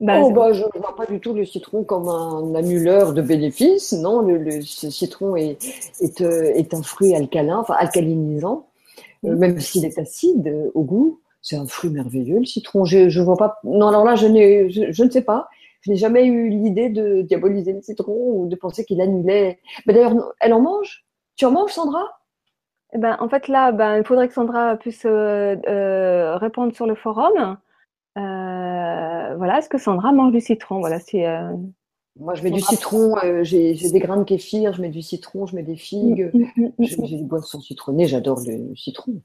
[0.00, 3.20] Bah, oh, bah, je ne vois pas du tout le citron comme un annuleur de
[3.22, 3.92] bénéfices.
[3.92, 5.58] Non, le, citron est,
[6.00, 8.68] est, euh, est, un fruit alcalin, enfin alcalinisant.
[9.24, 11.20] euh, même s'il est acide au goût.
[11.42, 12.84] C'est un fruit merveilleux, le citron.
[12.84, 13.58] Je, je vois pas.
[13.64, 14.26] Non, alors là, je,
[14.68, 15.48] je, je ne sais pas.
[15.82, 19.58] Je n'ai jamais eu l'idée de diaboliser le citron ou de penser qu'il annulait.
[19.86, 21.04] Mais d'ailleurs, elle en mange?
[21.36, 22.04] Tu en manges, Sandra?
[22.92, 26.86] Eh ben, en fait, là, ben, il faudrait que Sandra puisse euh, euh, répondre sur
[26.86, 27.58] le forum.
[28.18, 30.80] Euh, voilà, est-ce que Sandra mange du citron?
[30.80, 31.22] Voilà, si,
[32.18, 35.54] Moi, je mets du citron, j'ai des grains de kéfir, je mets du citron, je
[35.54, 39.20] mets des figues, mm, mm, mm, j'ai des boissons citronnées, j'adore le citron.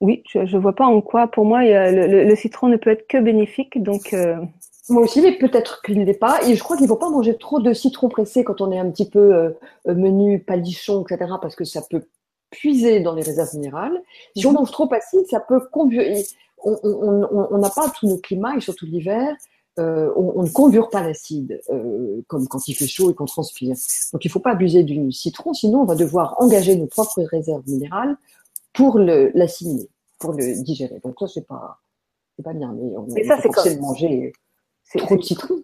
[0.00, 3.18] Oui, je ne vois pas en quoi, pour moi, le, citron ne peut être que
[3.18, 3.82] bénéfique.
[3.82, 4.14] Donc,
[4.88, 6.40] Moi aussi, mais peut-être qu'il ne l'est pas.
[6.46, 8.78] Et je crois qu'il ne faut pas manger trop de citron pressé quand on est
[8.78, 9.54] un petit peu
[9.86, 12.06] menu, palichon, etc., parce que ça peut
[12.54, 14.00] puiser dans les réserves minérales.
[14.36, 14.58] Si on mhm.
[14.58, 15.60] mange trop acide, ça peut.
[16.62, 19.34] On n'a pas tout le climat et surtout l'hiver.
[19.80, 23.74] Euh, on, ne conduire pas l'acide euh, comme quand il fait chaud et qu'on transpire.
[24.12, 27.22] Donc il ne faut pas abuser du citron, sinon on va devoir engager nos propres
[27.24, 28.16] réserves minérales
[28.72, 29.90] pour l'assimiler,
[30.20, 31.00] pour le digérer.
[31.02, 31.80] Donc ça c'est pas
[32.44, 33.80] pas bien, mais on, mais ça, c'est comme...
[33.80, 34.32] manger
[34.96, 35.56] trop de citron.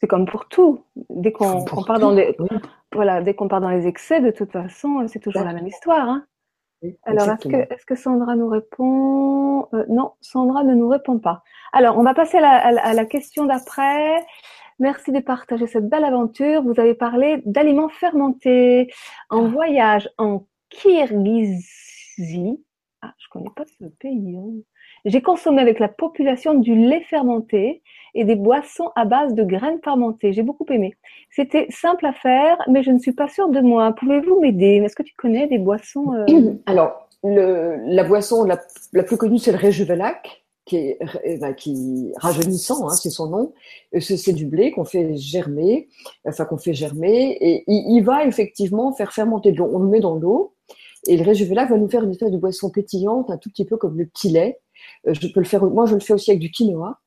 [0.00, 0.80] C'est comme pour tout.
[1.10, 2.34] Dès qu'on part dans les
[2.92, 6.08] voilà, dès qu'on part dans les excès, de toute façon, c'est toujours la même histoire.
[6.08, 6.24] Hein.
[7.04, 9.68] Alors, est-ce que, Sandra nous répond?
[9.74, 11.42] Euh, Non, Sandra ne nous répond pas.
[11.72, 14.24] Alors, on va passer à la, question d'après.
[14.78, 16.62] Merci de partager cette belle aventure.
[16.62, 18.92] Vous avez parlé d'aliments fermentés
[19.30, 19.48] en ah.
[19.48, 22.64] voyage en Kirghizie.
[23.00, 24.36] Ah, je connais pas ce pays.
[24.36, 24.62] Hein.
[25.04, 27.82] J'ai consommé avec la population du lait fermenté
[28.14, 30.32] et des boissons à base de graines fermentées.
[30.32, 30.94] J'ai beaucoup aimé.
[31.30, 33.92] C'était simple à faire, mais je ne suis pas sûre de moi.
[33.98, 34.82] Pouvez-vous m'aider?
[34.84, 39.58] Est-ce que tu connais des boissons euh, Alors, la boisson la, plus connue, c'est le
[39.58, 41.54] Réjuvelac, qui est, eh ben,
[42.16, 43.52] rajeunissant, hein, c'est son nom.
[43.98, 45.88] C'est du blé qu'on fait germer,
[46.24, 49.70] enfin qu'on fait germer, et il, va effectivement faire fermenter de l'eau.
[49.72, 50.54] On le met dans l'eau,
[51.08, 53.76] et le Réjuvelac va nous faire une espèce de boisson pétillante, un tout petit peu
[53.76, 54.60] comme le petit lait.
[55.06, 56.98] Euh, je peux le faire, moi je le fais aussi avec du quinoa.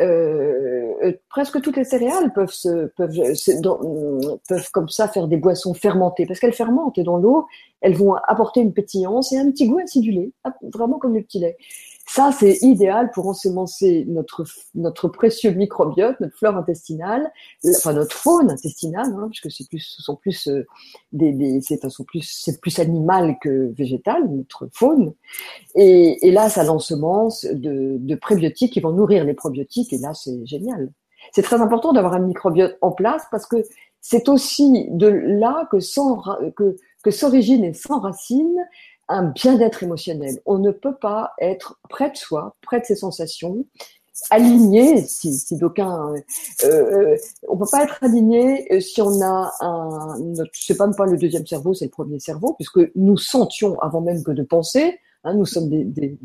[0.00, 5.74] Euh, euh, presque toutes les céréales peuvent, se, peuvent, peuvent comme ça faire des boissons
[5.74, 7.46] fermentées parce qu'elles fermentent et dans l'eau,
[7.80, 11.56] elles vont apporter une pétillance et un petit goût acidulé, vraiment comme le petit lait.
[12.06, 17.32] Ça, c'est idéal pour ensemencer notre, notre précieux microbiote, notre flore intestinale,
[17.76, 20.66] enfin notre faune intestinale, hein, puisque c'est plus, ce sont plus euh,
[21.12, 25.14] des, des c'est plus, c'est plus animal que végétal, notre faune.
[25.74, 30.12] Et, et là, ça l'ensemence de, de prébiotiques qui vont nourrir les probiotiques, et là,
[30.14, 30.92] c'est génial.
[31.32, 33.56] C'est très important d'avoir un microbiote en place parce que
[34.00, 35.78] c'est aussi de là que,
[36.50, 38.58] que, que s'origine et sans racine
[39.08, 40.40] un bien-être émotionnel.
[40.46, 43.64] On ne peut pas être près de soi, près de ses sensations,
[44.30, 46.14] aligné, si, si d'aucuns,
[46.64, 47.16] euh, euh,
[47.48, 50.16] on peut pas être aligné euh, si on a un,
[50.52, 54.22] c'est pas pas le deuxième cerveau, c'est le premier cerveau, puisque nous sentions avant même
[54.22, 54.98] que de penser.
[55.24, 56.18] Hein, nous sommes des, des,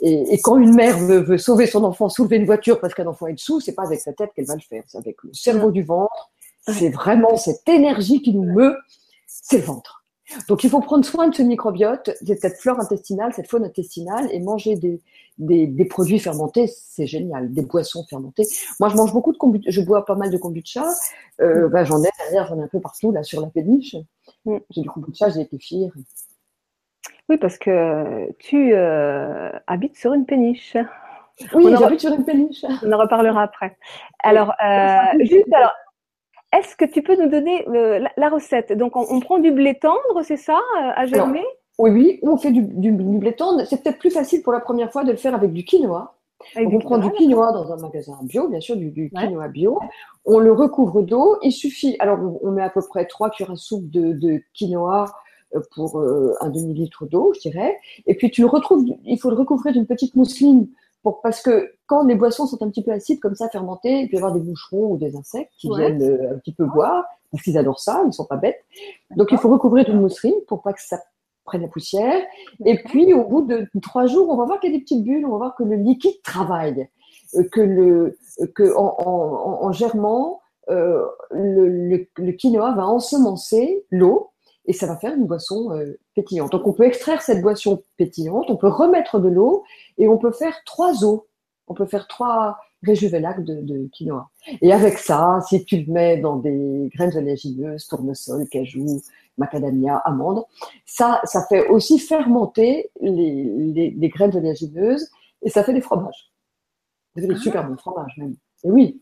[0.00, 3.06] Et, et, quand une mère veut, veut, sauver son enfant, soulever une voiture parce qu'un
[3.06, 5.34] enfant est dessous, c'est pas avec sa tête qu'elle va le faire, c'est avec le
[5.34, 6.30] cerveau du ventre.
[6.68, 8.76] C'est vraiment cette énergie qui nous meut,
[9.26, 10.01] c'est le ventre.
[10.48, 14.28] Donc il faut prendre soin de ce microbiote, de cette flore intestinale, cette faune intestinale,
[14.32, 15.00] et manger des,
[15.38, 18.46] des, des produits fermentés, c'est génial, des boissons fermentées.
[18.80, 20.84] Moi, je mange beaucoup de kombucha, je bois pas mal de kombucha.
[21.40, 23.96] Euh, ben, j'en ai derrière, j'en ai un peu partout là sur la péniche.
[24.44, 24.58] Mm.
[24.70, 25.92] J'ai du kombucha, j'ai des kéfirs.
[27.28, 30.76] Oui, parce que tu euh, habites sur une péniche.
[31.54, 32.64] Oui, j'habite sur une péniche.
[32.82, 33.76] On en reparlera après.
[34.22, 35.72] Alors, euh, juste alors,
[36.52, 38.72] est-ce que tu peux nous donner euh, la, recette?
[38.72, 41.44] Donc, on, prend du blé tendre, c'est ça, euh, à germer?
[41.78, 43.64] Oui, oui, on fait du, blé tendre.
[43.64, 46.14] C'est peut-être plus facile pour la première fois de le faire avec du quinoa.
[46.56, 49.78] on prend du quinoa dans un magasin bio, bien sûr, du, quinoa bio.
[50.26, 51.38] On le recouvre d'eau.
[51.42, 55.06] Il suffit, alors on, met à peu près 3 cuillères à soupe de, quinoa
[55.54, 56.02] euh, pour
[56.40, 57.78] un demi-litre d'eau, je dirais.
[58.06, 60.68] Et puis tu le retrouves, il faut le recouvrir d'une petite mousseline
[61.22, 64.14] parce que quand les boissons sont un petit peu acides comme ça, fermentées, il peut
[64.14, 67.42] y avoir des boucherons ou des insectes qui viennent euh, un petit peu boire, parce
[67.42, 68.64] qu'ils adorent ça, ils sont pas bêtes.
[69.16, 71.00] Donc il faut recouvrir d'une mousseline pour pas que ça
[71.44, 72.22] prenne la poussière.
[72.64, 75.02] Et puis au bout de trois jours, on va voir qu'il y a des petites
[75.02, 76.88] bulles, on va voir que le liquide travaille,
[77.34, 78.16] euh, que le
[78.54, 84.31] que en, en, en germant, euh, le, le, quinoa va ensemencer l'eau
[84.66, 86.52] et ça va faire une boisson euh, pétillante.
[86.52, 89.64] Donc on peut extraire cette boisson pétillante, on peut remettre de l'eau
[89.98, 91.26] et on peut faire trois eaux.
[91.68, 94.28] On peut faire trois réjuvelacs de, de, quinoa.
[94.60, 99.00] Et avec ça, si tu le mets dans des graines oléagineuses, tournesol, cajou,
[99.38, 100.44] macadamia, amandes,
[100.84, 105.08] ça, ça fait aussi fermenter les, les, les graines oléagineuses
[105.42, 106.32] et ça fait des fromages.
[107.14, 107.42] Ça fait des ah.
[107.42, 108.34] super bons fromages même.
[108.64, 109.00] Et oui,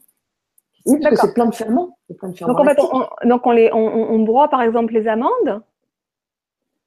[0.86, 1.96] oui, parce que c'est plein de ferments.
[2.08, 5.62] Donc, en fait, on, donc on, les, on, on, broie par exemple les amandes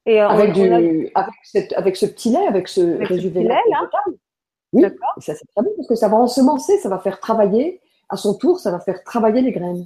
[0.05, 1.11] Et avec, du,
[1.75, 3.59] avec, ce petit lait, avec ce résultat là
[4.73, 4.83] Oui,
[5.19, 8.33] ça c'est très bien parce que ça va ensemencer, ça va faire travailler, à son
[8.35, 9.85] tour, ça va faire travailler les graines.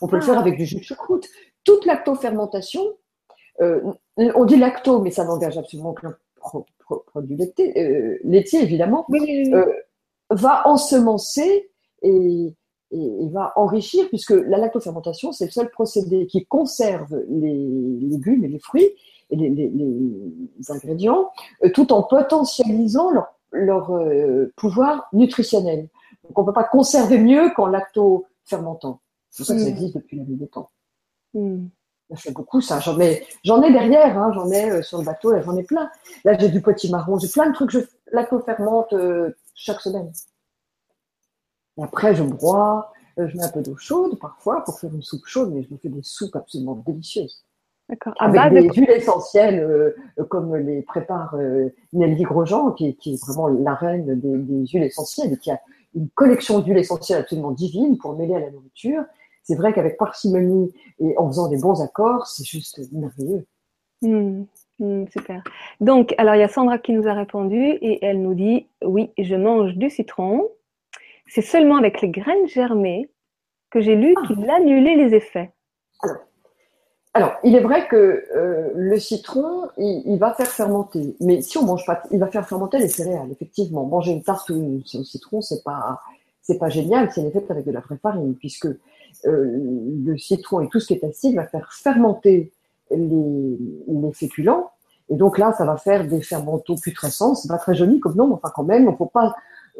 [0.00, 0.40] On peut le faire ah.
[0.40, 1.26] avec du jus de choucroute.
[1.64, 2.82] Toute lactofermentation,
[3.60, 3.80] euh,
[4.16, 6.16] on dit lacto, mais ça n'engage absolument aucun
[7.06, 9.66] produit laitier, euh, laitier évidemment, euh,
[10.30, 11.70] va ensemencer
[12.02, 12.54] et,
[12.90, 17.54] et, va enrichir, puisque la lactofermentation, c'est le seul procédé qui conserve les
[18.00, 18.90] légumes et les fruits
[19.30, 21.30] et les, les, ingrédients,
[21.64, 25.88] euh, tout en potentialisant leur, leur euh, pouvoir nutritionnel.
[26.24, 29.00] Donc on ne peut pas conserver mieux qu'en lacto-fermentant.
[29.30, 29.72] C'est pour ça que ça mm.
[29.72, 30.70] existe depuis la nuit des temps.
[31.34, 31.66] Mm.
[32.10, 32.80] Je fais beaucoup ça.
[32.80, 35.62] J'en ai, j'en ai derrière, hein, j'en ai euh, sur le bateau, là j'en ai
[35.62, 35.90] plein.
[36.24, 37.70] Là j'ai du petit marron, j'ai plein de trucs.
[37.70, 37.80] Je
[38.12, 38.94] lacto-fermente
[39.54, 40.10] chaque semaine.
[41.78, 45.26] Et après je broie, je mets un peu d'eau chaude parfois pour faire une soupe
[45.26, 47.44] chaude, mais je me fais des soupes absolument délicieuses.
[48.20, 53.48] Avec des huiles essentielles, euh, comme les prépare euh, Nelly Grosjean, qui, qui, est vraiment
[53.48, 55.58] la reine des, des, huiles essentielles, et qui a
[55.94, 59.04] une collection d'huiles essentielles absolument divine pour mêler à la nourriture.
[59.42, 63.46] C'est vrai qu'avec parcimonie et en faisant des bons accords, c'est juste merveilleux.
[64.02, 64.42] Mmh,
[64.80, 65.42] mmh, super.
[65.80, 69.10] Donc, alors il y a Sandra qui nous a répondu et elle nous dit oui,
[69.16, 70.46] je mange du citron.
[71.28, 73.10] C'est seulement avec les graines germées
[73.70, 74.26] que j'ai lu ah.
[74.26, 75.52] qu'il annulait les effets.
[76.02, 76.16] Alors,
[77.14, 77.96] alors, il est vrai que
[78.36, 81.16] euh, le citron, il, va faire fermenter.
[81.20, 83.30] Mais si on mange pas, il va faire fermenter les céréales.
[83.32, 86.00] Effectivement, manger une tarte au citron, c'est pas,
[86.42, 87.10] c'est pas génial.
[87.10, 88.76] C'est fait avec de la vraie farine, puisque euh,
[89.24, 92.52] le citron et tout ce qui est acide va faire fermenter
[92.90, 94.70] les, les féculents.
[95.08, 97.34] Et donc là, ça va faire des fermentaux putrescents.
[97.34, 99.34] C'est pas très joli comme nom, enfin quand même, il faut pas,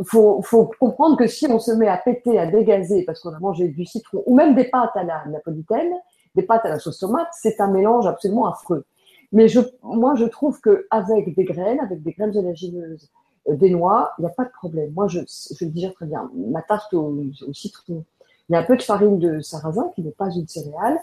[0.04, 3.38] faut, faut comprendre que si on se met à péter, à dégazer parce qu'on a
[3.38, 5.92] mangé du citron ou même des pâtes à la napolitaine,
[6.34, 8.84] des pâtes à la sauce tomate, c'est un mélange absolument affreux.
[9.32, 13.11] Mais je, moi, je trouve qu'avec des graines, avec des graines oléagineuses,
[13.48, 14.92] euh, des noix, il n'y a pas de problème.
[14.92, 16.30] Moi, je, je le digère très bien.
[16.34, 18.04] Ma tarte au, citron,
[18.48, 20.98] il y a un peu de farine de sarrasin qui n'est pas une céréale.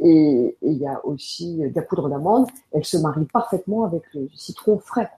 [0.00, 2.46] Et, il y a aussi de la poudre d'amande.
[2.72, 5.10] Elle se marie parfaitement avec le citron frais.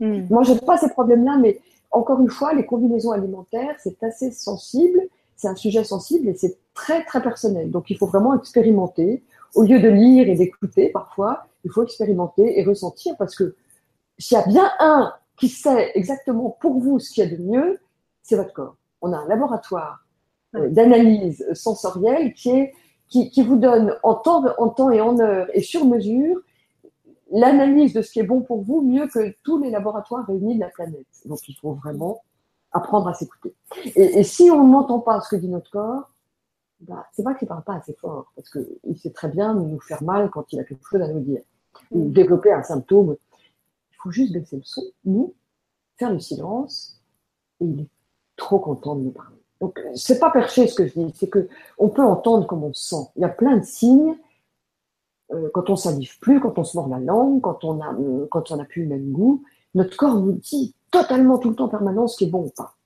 [0.00, 0.26] Hmm.
[0.28, 1.60] Moi, je n'ai pas ces problèmes-là, mais
[1.96, 5.00] encore une fois, les combinaisons alimentaires, c'est assez sensible
[5.36, 7.70] c'est un sujet sensible et c'est très très personnel.
[7.70, 9.22] Donc il faut vraiment expérimenter.
[9.54, 13.54] Au lieu de lire et d'écouter parfois, il faut expérimenter et ressentir parce que
[14.18, 17.42] s'il y a bien un qui sait exactement pour vous ce qu'il y a de
[17.42, 17.78] mieux,
[18.22, 18.76] c'est votre corps.
[19.02, 20.04] On a un laboratoire
[20.56, 22.72] euh, d'analyse sensorielle qui, est,
[23.08, 26.40] qui, qui, vous donne en temps, en temps et en heure et sur mesure
[27.30, 30.60] l'analyse de ce qui est bon pour vous mieux que tous les laboratoires réunis de
[30.60, 31.06] la planète.
[31.24, 32.22] Donc il faut vraiment
[32.72, 33.54] apprendre à s'écouter.
[33.94, 36.10] Et, si on n'entend pas ce que dit notre corps,
[36.80, 40.02] bah, c'est pas qu'il parle pas assez fort, parce qu'il sait très bien nous faire
[40.02, 41.40] mal quand il a quelque chose à nous dire,
[41.90, 42.12] ou mm.
[42.12, 43.16] développer un symptôme.
[43.92, 45.34] Il faut juste baisser le son, nous,
[45.96, 47.00] faire le silence,
[47.60, 47.88] et il est
[48.36, 49.36] trop content de nous parler.
[49.60, 52.74] Donc, c'est pas perché ce que je dis, c'est que on peut entendre comme on
[52.74, 53.10] sent.
[53.16, 54.14] Il y a plein de signes.
[55.32, 57.94] Euh, quand on salive plus, quand on se mord la langue, quand on a,
[58.30, 59.42] quand on n'a plus le même goût,
[59.74, 62.52] notre corps nous dit totalement tout le temps en permanence ce qui est bon ou
[62.56, 62.76] pas.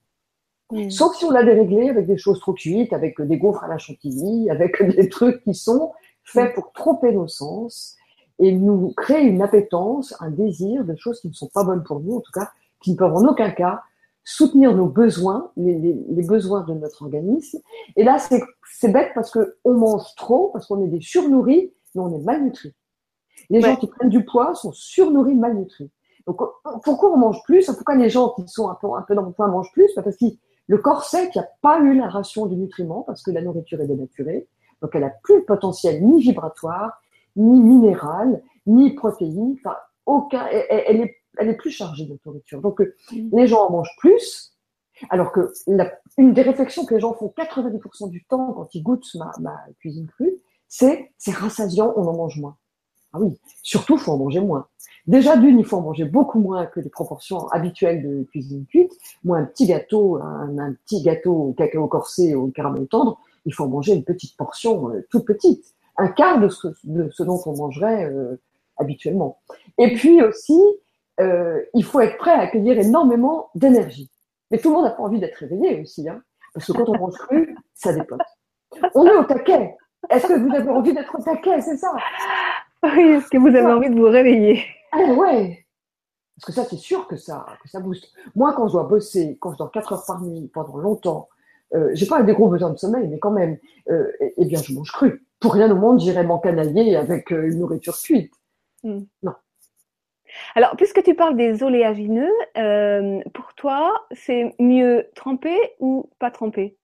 [0.89, 3.79] Sauf si on l'a déréglé avec des choses trop cuites, avec des gaufres à la
[3.79, 7.97] chantilly, avec des trucs qui sont faits pour tromper nos sens
[8.39, 12.01] et nous créer une appétence, un désir de choses qui ne sont pas bonnes pour
[12.01, 12.51] nous, en tout cas,
[12.81, 13.83] qui ne peuvent en aucun cas
[14.23, 17.59] soutenir nos besoins, les, besoins de notre organisme.
[17.97, 22.03] Et là, c'est bête parce que on mange trop, parce qu'on est des surnourris, mais
[22.03, 22.75] on est malnutris.
[23.49, 25.91] Les gens qui prennent du poids sont surnourris, malnutris.
[26.27, 26.41] Donc,
[26.85, 27.67] pourquoi on mange plus?
[27.67, 30.17] Pourquoi les gens qui sont un peu, un peu dans mon point mangent plus Parce
[30.17, 30.27] que
[30.67, 33.43] le corps sait qu'il n'y a pas eu la ration du nutriment, parce que la
[33.43, 34.47] nourriture est dénaturée.
[34.83, 37.01] Donc, elle n'a plus le potentiel ni vibratoire,
[37.37, 39.57] ni minéral, ni protéine.
[39.59, 39.77] Enfin,
[40.07, 42.61] aucun, elle, est, elle est plus chargée de nourriture.
[42.61, 43.37] Donc, mm.
[43.37, 44.55] les gens en mangent plus,
[45.09, 45.53] alors que
[46.19, 49.57] une des réflexions que les gens font 90% du temps quand ils goûtent ma, ma
[49.81, 50.37] cuisine crue,
[50.71, 52.57] c'est c'est rassasiant, on en mange moins.
[53.13, 54.67] Ah oui, surtout, il faut en manger moins.
[55.07, 58.93] Déjà, d'une, il faut en manger beaucoup moins que les proportions habituelles de cuisine cuite.
[59.25, 63.65] Moi, un petit gâteau, un, petit gâteau au cacao corsé au caramel tendre, il faut
[63.65, 67.41] en manger une petite portion, euh, toute petite, un quart de ce, de ce dont
[67.47, 68.41] on mangerait euh,
[68.77, 69.39] habituellement.
[69.79, 70.61] Et puis aussi,
[71.19, 74.11] euh, il faut être prêt à accueillir énormément d'énergie.
[74.51, 76.23] Mais tout le monde n'a pas envie d'être réveillé aussi, hein,
[76.55, 78.21] parce que quand on mange cru, ça dépote.
[78.95, 79.77] On est au taquet.
[80.09, 81.93] Est-ce que vous avez envie d'être au taquet, c'est ça?
[82.83, 84.65] Oui, est-ce que vous avez envie de vous réveiller?
[84.93, 85.67] Ah ouais
[86.37, 88.13] Parce que ça, c'est sûr que ça, que ça booste.
[88.35, 91.29] Moi, quand je dois bosser, quand je dors 4 heures par nuit pendant longtemps,
[91.75, 93.59] euh, j'ai pas des gros besoins de sommeil, mais quand même,
[93.91, 95.25] euh, eh bien, je mange cru.
[95.39, 98.33] Pour rien au monde, j'irais m'encanailler avec euh, une nourriture cuite.
[98.83, 99.01] Hmm.
[99.23, 99.35] Non.
[100.55, 106.77] Alors, puisque tu parles des oléagineux, euh, pour toi, c'est mieux tremper ou pas tremper?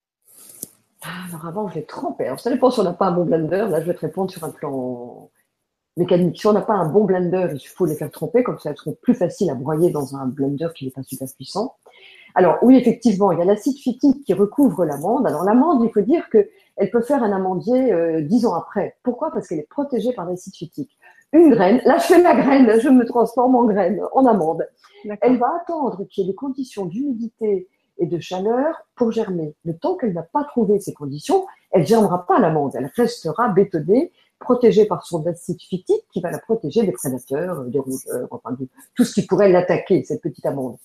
[1.28, 2.26] Alors avant, je les trempais.
[2.26, 3.66] Alors ça dépend si on n'a pas un bon blender.
[3.68, 5.30] Là, je vais te répondre sur un plan
[5.96, 6.38] mécanique.
[6.38, 8.76] Si on n'a pas un bon blender, il faut les faire tremper, comme ça elles
[8.76, 11.76] seront plus faciles à broyer dans un blender qui n'est pas super puissant.
[12.34, 15.26] Alors oui, effectivement, il y a l'acide phytique qui recouvre l'amande.
[15.26, 18.96] Alors l'amande, il faut dire qu'elle peut faire un amandier euh, dix ans après.
[19.02, 19.30] Pourquoi?
[19.32, 20.98] Parce qu'elle est protégée par l'acide phytique.
[21.32, 24.66] Une graine, là je fais la graine, je me transforme en graine, en amande.
[25.20, 29.54] Elle va attendre qu'il y ait des conditions d'humidité et de chaleur pour germer.
[29.64, 32.72] Le temps qu'elle n'a pas trouvé ces conditions, elle germera pas l'amande.
[32.74, 37.78] Elle restera bétonnée protégée par son acide phytique qui va la protéger des prédateurs, des
[37.78, 38.54] rongeurs, enfin
[38.94, 40.76] tout ce qui pourrait l'attaquer, cette petite amande.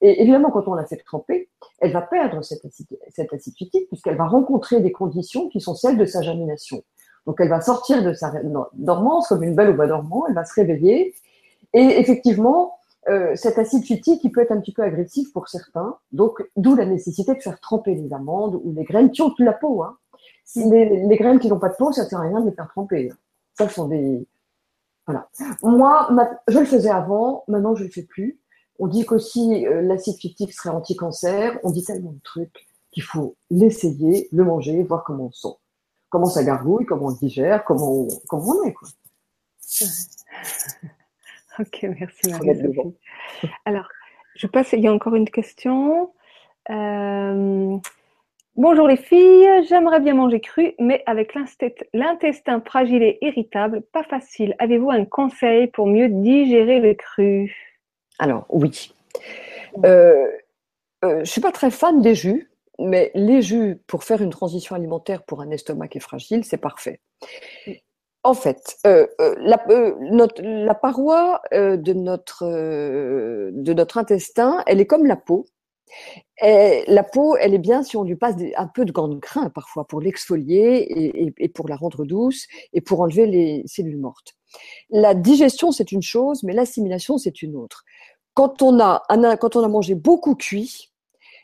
[0.00, 1.48] Et évidemment, quand on la fait tremper,
[1.78, 5.98] elle va perdre cet acide, cet phytique puisqu'elle va rencontrer des conditions qui sont celles
[5.98, 6.82] de sa germination.
[7.26, 8.32] Donc elle va sortir de sa
[8.74, 11.14] dormance comme une belle au bois dormant, elle va se réveiller.
[11.72, 12.75] Et effectivement,
[13.08, 15.96] euh, cet acide phytique, il peut être un petit peu agressif pour certains.
[16.12, 19.44] Donc d'où la nécessité de faire tremper les amandes ou les graines qui ont de
[19.44, 19.82] la peau.
[19.82, 19.96] Hein.
[20.56, 22.68] Les, graines qui n'ont pas de peau, ça ne sert à rien de les faire
[22.68, 23.12] tremper.
[23.56, 24.26] Ça, sont des.
[25.06, 25.28] Voilà.
[25.62, 26.08] Moi,
[26.48, 28.40] je le faisais avant, maintenant je ne le fais plus.
[28.78, 31.58] On dit qu'aussi euh, l'acide phytique serait anti-cancer.
[31.62, 35.56] On dit tellement de trucs qu'il faut l'essayer, le manger, voir comment on sent.
[36.10, 38.72] Comment ça gargouille, comment on digère, comment on, comment on est.
[38.72, 38.88] Quoi.
[41.60, 42.96] ok, merci Marie-Sophie.
[43.64, 43.88] Alors,
[44.34, 46.12] je passe, il y a encore une question.
[46.70, 47.78] Euh,
[48.56, 51.34] Bonjour les filles, j'aimerais bien manger cru, mais avec
[51.92, 54.56] l'intestin fragile et irritable, pas facile.
[54.58, 57.54] Avez-vous un conseil pour mieux digérer le cru?
[58.18, 58.94] Alors oui.
[59.84, 60.26] Euh,
[61.04, 64.30] euh, je ne suis pas très fan des jus, mais les jus pour faire une
[64.30, 67.00] transition alimentaire pour un estomac qui est fragile, c'est parfait.
[68.26, 69.06] En fait, euh,
[69.38, 72.42] la, la, paroi de notre,
[73.96, 75.46] intestin, elle est comme la peau.
[76.42, 79.20] Et la peau, elle est bien si on lui passe un peu de gants de
[79.54, 84.34] parfois pour l'exfolier et, pour la rendre douce et pour enlever les cellules mortes.
[84.90, 87.84] La digestion, c'est une chose, mais l'assimilation, c'est une autre.
[88.34, 89.04] Quand on a,
[89.68, 90.90] mangé beaucoup cuit,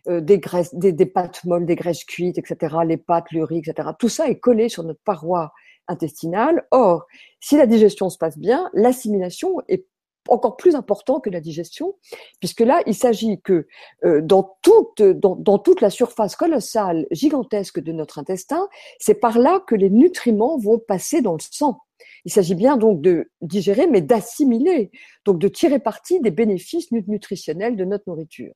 [0.09, 3.59] euh, des graisses, des, des, pâtes molles, des graisses cuites, etc., les pâtes, le riz,
[3.59, 5.53] etc., tout ça est collé sur notre paroi
[5.93, 6.67] intestinale.
[6.73, 7.07] Or,
[7.41, 9.87] si la digestion se passe bien, l'assimilation est
[10.29, 11.97] encore plus important que la digestion,
[12.41, 13.67] puisque là, il s'agit que
[14.05, 19.39] euh, dans, toute, dans, dans, toute la surface colossale, gigantesque de notre intestin, c'est par
[19.39, 21.79] là que les nutriments vont passer dans le sang.
[22.25, 24.91] Il s'agit bien donc de digérer, mais d'assimiler,
[25.25, 28.53] donc de tirer parti des bénéfices nutritionnels de notre nourriture.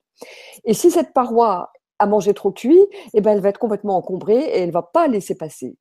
[0.65, 2.79] Et si cette paroi a mangé trop cuit,
[3.13, 5.75] eh ben elle va être complètement encombrée et elle va pas laisser passer.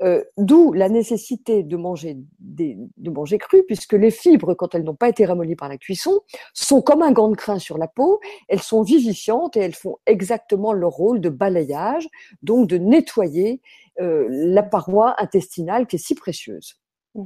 [0.00, 4.94] Euh, d'où la nécessité de manger, de manger cru, puisque les fibres, quand elles n'ont
[4.94, 6.20] pas été ramollies par la cuisson,
[6.54, 9.96] sont comme un gant de crin sur la peau, elles sont vivifiantes et elles font
[10.06, 12.08] exactement leur rôle de balayage,
[12.42, 13.60] donc de nettoyer
[14.00, 16.80] euh, la paroi intestinale qui est si précieuse.
[17.16, 17.24] Mmh.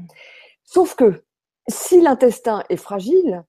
[0.65, 1.25] Sauf que
[1.69, 3.45] si l'intestin est fragile,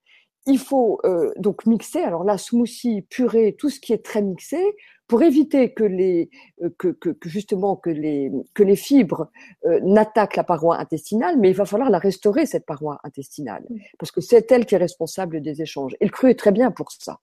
[0.46, 2.02] il faut euh, donc mixer.
[2.02, 4.62] Alors là, smoothie, purée, tout ce qui est très mixé,
[5.08, 6.30] pour éviter que les
[6.64, 9.30] euh, que, que, justement que les que les fibres
[9.66, 13.66] euh, n'attaquent la paroi intestinale, mais il va falloir la restaurer cette paroi intestinale
[14.00, 15.96] parce que c'est elle qui est responsable des échanges.
[16.00, 17.20] Et le cru est très bien pour ça.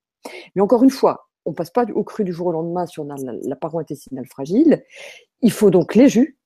[0.54, 3.08] Mais encore une fois, on passe pas au cru du jour au lendemain si on
[3.10, 4.84] a la paroi intestinale fragile.
[5.40, 6.36] Il faut donc les jus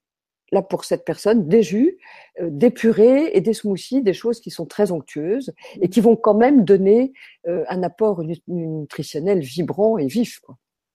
[0.52, 1.98] là pour cette personne des jus,
[2.40, 6.16] euh, des purées et des smoothies, des choses qui sont très onctueuses et qui vont
[6.16, 7.12] quand même donner
[7.46, 10.40] euh, un apport nutritionnel vibrant et vif.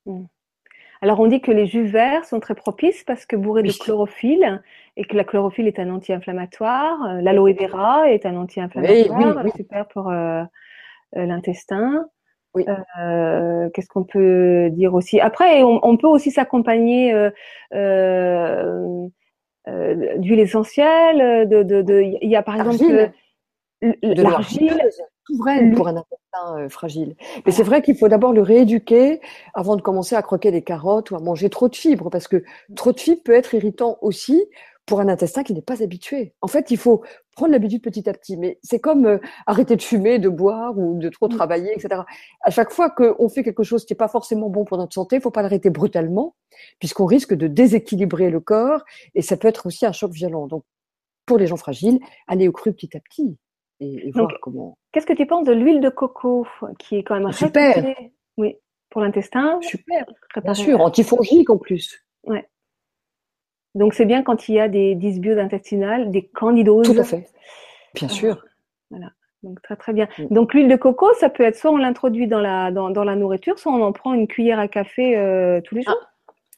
[0.05, 0.23] Mmh.
[1.01, 4.61] Alors on dit que les jus verts sont très propices parce que bourrés de chlorophylle
[4.97, 7.01] et que la chlorophylle est un anti-inflammatoire.
[7.05, 10.11] Euh, l'aloe vera est un anti-inflammatoire, super pour
[11.13, 12.05] l'intestin.
[12.55, 15.21] Qu'est-ce qu'on peut dire aussi?
[15.21, 17.13] Après, on, peut aussi s'accompagner
[19.67, 23.11] euh, d'huile essentielle, de, de, de, il y a par exemple
[24.01, 24.81] l'argile,
[25.75, 26.03] pour un euh,
[26.69, 27.15] fragile.
[27.45, 29.21] Mais c'est vrai qu'il faut d'abord le rééduquer
[29.53, 32.43] avant de commencer à croquer des carottes ou à manger trop de fibres, parce que
[32.75, 34.45] trop de fibres peut être irritant aussi
[34.85, 36.33] pour un intestin qui n'est pas habitué.
[36.41, 37.03] En fait, il faut
[37.35, 38.37] prendre l'habitude petit à petit.
[38.37, 41.35] Mais c'est comme euh, arrêter de fumer, de boire ou de trop mm.
[41.35, 42.01] travailler, etc.
[42.41, 45.17] À chaque fois qu'on fait quelque chose qui n'est pas forcément bon pour notre santé,
[45.17, 46.35] il faut pas l'arrêter brutalement,
[46.79, 50.47] puisqu'on risque de déséquilibrer le corps et ça peut être aussi un choc violent.
[50.47, 50.63] Donc,
[51.27, 53.37] pour les gens fragiles, aller au cru petit à petit
[53.79, 54.77] et, voir comment.
[54.91, 57.83] Qu'est-ce que tu penses de l'huile de coco, qui est quand même super,
[58.37, 58.57] oui,
[58.89, 59.59] pour l'intestin?
[59.61, 60.05] Super,
[60.43, 62.05] bien sûr, antifongique en plus.
[62.23, 62.47] Ouais.
[63.75, 66.91] Donc c'est bien quand il y a des dysbioses intestinales, des candidoses.
[66.91, 67.27] Tout à fait.
[67.95, 68.43] Bien sûr.
[68.89, 69.11] Voilà.
[69.43, 70.07] Donc très très bien.
[70.17, 70.33] Mm.
[70.33, 73.15] Donc l'huile de coco, ça peut être soit on l'introduit dans la, dans, dans, la
[73.15, 75.95] nourriture, soit on en prend une cuillère à café euh, tous les jours.
[76.01, 76.05] Ah.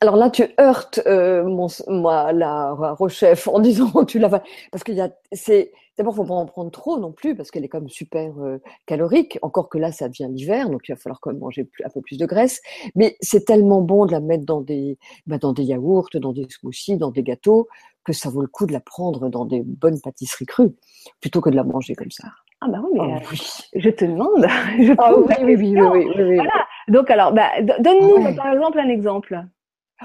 [0.04, 4.42] Alors là, tu heurtes euh, mon, moi, la rechef en disant tu l'as
[4.72, 7.64] parce qu'il y a c'est d'abord faut pas en prendre trop non plus parce qu'elle
[7.64, 9.38] est comme super euh, calorique.
[9.44, 12.02] Encore que là, ça devient l'hiver, donc il va falloir quand même manger un peu
[12.02, 12.62] plus de graisse.
[12.96, 14.98] Mais c'est tellement bon de la mettre dans des
[15.28, 17.68] bah, dans des yaourts, dans des smoothies, dans des gâteaux
[18.04, 20.76] que ça vaut le coup de la prendre dans des bonnes pâtisseries crues
[21.20, 22.28] plutôt que de la manger comme ça.
[22.62, 23.36] Ah bah oui, mais oh, euh,
[23.76, 24.48] je te demande.
[24.80, 26.66] Je ah oui, oui, oui, oui, oui, Voilà.
[26.88, 29.46] Donc alors, bah, donne-nous par exemple un exemple.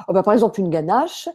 [0.09, 1.29] Oh bah, par exemple, une ganache.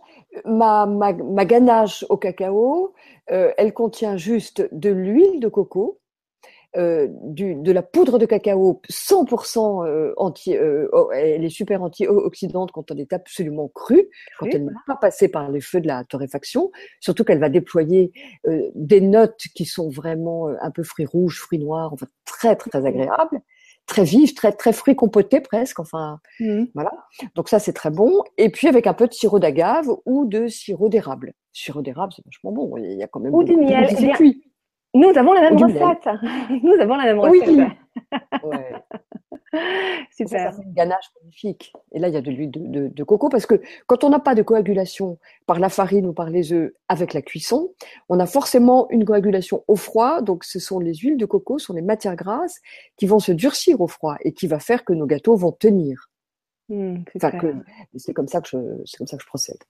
[0.46, 2.94] Ma, ma, ma ganache au cacao,
[3.32, 6.02] euh, elle contient juste de l'huile de coco,
[6.78, 11.84] euh, du, de la poudre de cacao 100% euh, anti, euh, oh, elle est super
[11.84, 14.08] antioxydante quand elle est absolument crue,
[14.40, 18.14] quand elle n'est pas passée par les feux de la torréfaction, surtout qu'elle va déployer
[18.74, 23.42] des notes qui sont vraiment un peu fruits rouges, fruits noirs, enfin très très agréables
[23.88, 26.66] très vives, très très fruits compotés presque, enfin mmh.
[26.74, 26.92] voilà.
[27.36, 28.24] Donc ça c'est très bon.
[28.38, 31.34] Et puis avec un peu de sirop d'agave ou de sirop d'érable.
[31.54, 32.78] Sirop d'érable c'est vachement bon.
[32.78, 33.90] Il y a quand même ou du miel.
[34.94, 36.10] Nous avons la même recette.
[36.64, 37.48] Nous avons la même recette.
[37.48, 37.64] Oui.
[38.44, 38.74] Ouais.
[40.12, 40.54] Super.
[40.54, 41.74] C'est une ganache magnifique.
[41.92, 44.20] Et là, il y a de l'huile de, de, coco parce que quand on n'a
[44.20, 47.74] pas de coagulation par la farine ou par les œufs avec la cuisson,
[48.08, 50.22] on a forcément une coagulation au froid.
[50.22, 52.60] Donc, ce sont les huiles de coco, ce sont les matières grasses
[52.98, 56.10] qui vont se durcir au froid et qui va faire que nos gâteaux vont tenir.
[56.70, 57.04] Mmh,
[57.96, 59.62] c'est comme ça que je, c'est comme ça que je procède.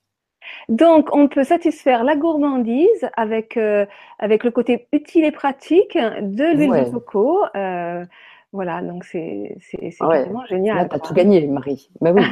[0.70, 3.86] Donc, on peut satisfaire la gourmandise avec, euh,
[4.20, 7.44] avec le côté utile et pratique de l'huile de coco.
[7.56, 8.06] Euh,
[8.54, 9.58] voilà, donc c'est
[10.00, 10.78] vraiment génial.
[10.78, 11.90] Là, tu as tout gagné, Marie.
[12.02, 12.24] Ben oui.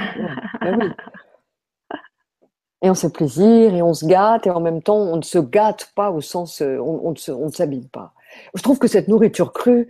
[0.61, 0.87] oui.
[2.81, 5.37] Et on se plaisir et on se gâte et en même temps, on ne se
[5.37, 8.13] gâte pas au sens, euh, on, on ne s'abîme pas.
[8.55, 9.89] Je trouve que cette nourriture crue,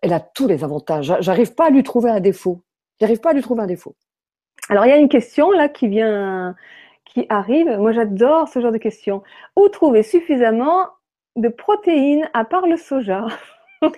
[0.00, 1.14] elle a tous les avantages.
[1.20, 2.62] J'arrive pas à lui trouver un défaut.
[2.98, 3.94] J'arrive pas à lui trouver un défaut.
[4.68, 6.54] Alors, il y a une question là qui vient
[7.12, 7.68] qui arrive.
[7.78, 9.22] Moi, j'adore ce genre de questions.
[9.56, 10.88] Où trouver suffisamment
[11.36, 13.26] de protéines à part le soja?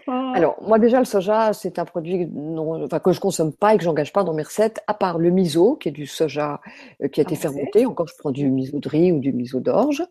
[0.08, 3.82] Alors, moi déjà, le soja, c'est un produit enfin, que je consomme pas et que
[3.82, 6.60] j'engage pas dans mes recettes, à part le miso, qui est du soja
[7.02, 7.84] euh, qui a été fermenté.
[7.84, 10.04] Encore, je prends du miso de riz ou du miso d'orge.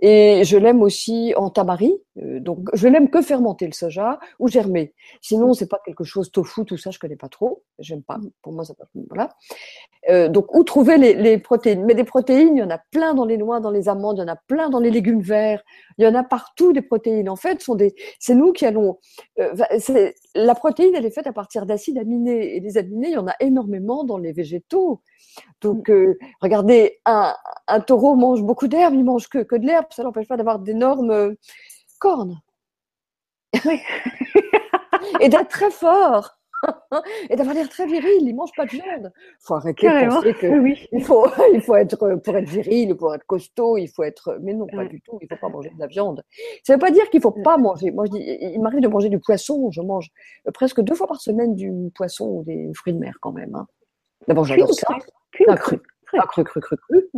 [0.00, 1.92] Et je l'aime aussi en tamari.
[2.22, 4.94] Euh, donc, je l'aime que fermenter le soja ou germer.
[5.20, 7.62] Sinon, c'est pas quelque chose tofu, tout ça, je connais pas trop.
[7.78, 8.18] J'aime pas.
[8.42, 8.74] Pour moi, ça
[9.08, 9.30] voilà.
[10.08, 11.84] Euh, donc, où trouver les, les, protéines?
[11.84, 14.20] Mais des protéines, il y en a plein dans les noix, dans les amandes, il
[14.20, 15.62] y en a plein dans les légumes verts.
[15.98, 17.28] Il y en a partout des protéines.
[17.28, 18.98] En fait, sont des, c'est nous qui allons
[19.38, 19.54] euh,
[20.34, 22.56] la protéine, elle est faite à partir d'acides aminés.
[22.56, 25.02] Et les aminés, il y en a énormément dans les végétaux.
[25.60, 25.92] Donc, mm.
[25.92, 27.34] euh, regardez, un,
[27.86, 31.36] taureau mange beaucoup d'herbe, il mange que, que de l'herbe, ça n'empêche pas d'avoir d'énormes
[32.00, 32.40] cornes.
[35.20, 36.40] et d'être très fort.
[37.30, 38.22] et d'avoir l'air très viril.
[38.22, 39.12] Il mange pas de viande.
[39.40, 40.88] Faut arrêter de penser que oui.
[40.92, 44.38] il faut, il faut être pour être viril, pour être costaud, il faut être.
[44.42, 45.18] Mais non, pas du tout.
[45.20, 46.22] Il faut pas manger de la viande.
[46.64, 47.90] Ça veut pas dire qu'il faut pas manger.
[47.90, 49.70] Moi, je dis, il m'arrive de manger du poisson.
[49.70, 50.10] Je mange
[50.46, 53.54] euh, presque deux fois par semaine du poisson ou des fruits de mer quand même.
[53.54, 53.66] Hein.
[54.28, 54.88] D'abord, j'adore ça.
[55.32, 55.80] Cru, cru?
[56.28, 57.08] cru, cru, cru, cru.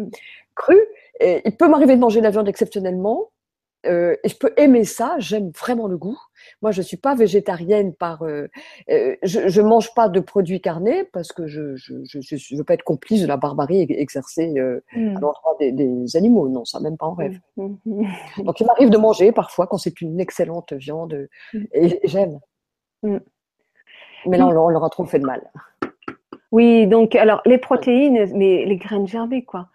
[0.55, 0.77] Cru.
[1.21, 3.32] Et il peut m'arriver de manger de la viande exceptionnellement.
[3.87, 6.19] Euh, et je peux aimer ça, j'aime vraiment le goût.
[6.61, 8.49] Moi, je suis pas végétarienne par, euh,
[8.91, 12.65] euh, je, je mange pas de produits carnés parce que je je, je, je veux
[12.65, 15.17] pas être complice de la barbarie exercée mmh.
[15.17, 16.49] à l'endroit des, des, animaux.
[16.49, 17.39] Non, ça même pas en rêve.
[17.57, 17.75] Mmh.
[17.87, 18.43] Mmh.
[18.45, 21.29] Donc, il m'arrive de manger parfois quand c'est une excellente viande
[21.73, 22.39] et, j'aime.
[23.03, 25.51] Mais là, on, on leur a trop fait de mal.
[26.53, 29.69] Oui, donc alors les protéines, mais les graines germées, quoi.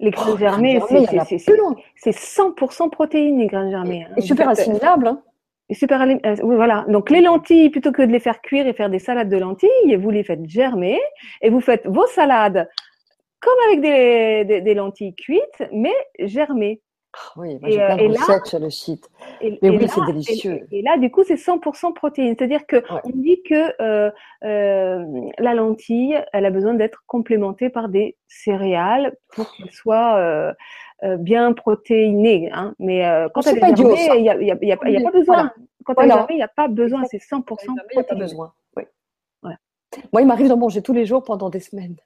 [0.00, 4.06] Les graines oh, germées, c'est 100% protéines, les graines germées.
[4.16, 4.22] Et, hein.
[4.22, 5.06] super assimilable.
[5.06, 5.22] Hein.
[5.72, 6.86] super, euh, voilà.
[6.88, 9.96] Donc les lentilles, plutôt que de les faire cuire et faire des salades de lentilles,
[9.96, 10.98] vous les faites germer
[11.42, 12.68] et vous faites vos salades
[13.40, 16.80] comme avec des, des lentilles cuites, mais germées.
[17.36, 19.08] Oui, j'ai plein de recettes sur le site.
[19.42, 20.66] Mais oui, c'est délicieux.
[20.70, 22.34] Et, là, du coup, c'est 100% protéines.
[22.38, 24.10] C'est-à-dire que on dit que euh,
[24.44, 30.52] euh, la lentille, elle a besoin d'être complémentée par des céréales pour qu'elle soit euh,
[31.02, 32.50] euh bien protéinée.
[32.52, 32.74] Hein.
[32.78, 35.52] Mais euh, quand elle est germée, il n'y a, pas besoin.
[35.84, 37.02] Quand elle est germée, il n'y a pas besoin.
[37.10, 37.74] C'est 100% protéines.
[37.92, 38.52] Il n'y a pas besoin.
[38.76, 38.84] Oui.
[39.42, 39.56] Voilà.
[40.12, 41.96] Moi, il m'arrive d'en manger tous les jours pendant des semaines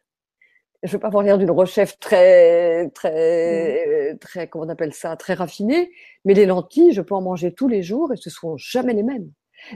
[0.84, 4.18] je veux pas avoir l'air d'une rechef très, très, mmh.
[4.18, 5.90] très, comment on appelle ça, très raffinée,
[6.24, 9.02] mais les lentilles, je peux en manger tous les jours et ce sont jamais les
[9.02, 9.30] mêmes.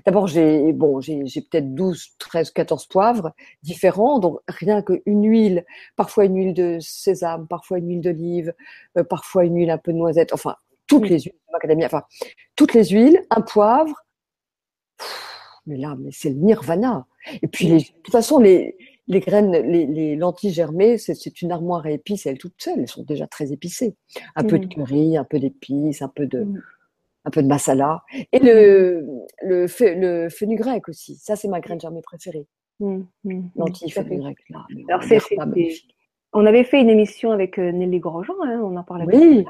[0.04, 3.32] D'abord, j'ai, bon, j'ai, peut-être 12, 13, 14 poivres
[3.62, 5.64] différents, donc rien qu'une huile,
[5.96, 8.54] parfois une huile de sésame, parfois une huile d'olive,
[8.98, 10.56] euh, parfois une huile un peu de noisette, enfin,
[10.86, 11.06] toutes mmh.
[11.06, 12.02] les huiles, macadamia, enfin,
[12.54, 13.94] toutes les huiles, un poivre,
[15.64, 17.06] mais là, mais c'est le nirvana.
[17.42, 18.76] Et puis, de toute façon, les,
[19.08, 23.02] les graines, les, lentilles germées, c'est une armoire à épices, elles toutes seules, elles sont
[23.02, 23.96] déjà très épicées.
[24.36, 24.68] Un peu de mmh.
[24.68, 26.62] curry, un peu d'épices, un peu de, mmh.
[27.24, 28.02] un peu de masala.
[28.32, 29.04] Et le,
[29.42, 31.16] le, le fenugrec aussi.
[31.16, 32.46] Ça, c'est ma graine germée préférée.
[32.80, 33.00] Mmh,
[33.56, 34.66] lentilles fenugrec, là.
[34.88, 35.18] Alors, c'est,
[36.34, 39.44] on avait fait une émission avec euh, Nelly Grosjean, hein, on en parlait oui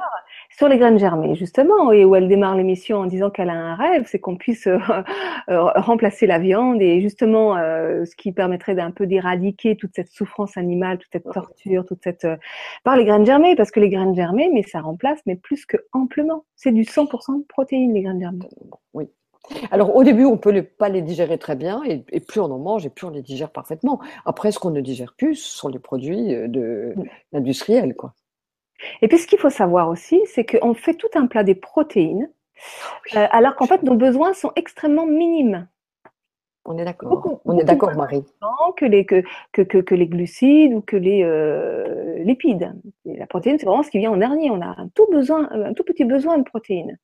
[0.51, 3.75] sur les graines germées, justement, et où elle démarre l'émission en disant qu'elle a un
[3.75, 4.79] rêve, c'est qu'on puisse euh,
[5.51, 10.09] euh, remplacer la viande et justement euh, ce qui permettrait d'un peu d'éradiquer toute cette
[10.09, 12.27] souffrance animale, toute cette torture, toute cette
[12.83, 15.77] par les graines germées, parce que les graines germées, mais ça remplace, mais plus que
[15.93, 16.45] amplement.
[16.57, 18.49] C'est du 100% de protéines les graines germées.
[18.95, 19.09] Oui.
[19.71, 22.85] Alors au début, on peut pas les digérer très bien, et, plus on en mange,
[22.87, 24.01] et plus on les digère parfaitement.
[24.25, 26.95] Après, ce qu'on ne digère plus, ce sont les produits de
[27.33, 28.15] l'industriel, quoi.
[29.03, 32.31] Et puis ce qu'il faut savoir aussi, c'est qu'on fait tout un plat des protéines,
[33.17, 35.69] euh, alors qu'en fait nos besoins sont extrêmement minimes.
[36.65, 37.41] On est d'accord.
[37.47, 38.25] On est d'accord, Marie.
[38.77, 39.23] Que les, que,
[39.53, 42.75] que, que, les glucides ou que les euh, lipides.
[43.07, 44.51] la protéine, c'est vraiment ce qui vient en dernier.
[44.51, 46.99] On a un tout, besoin, un tout petit besoin de protéines.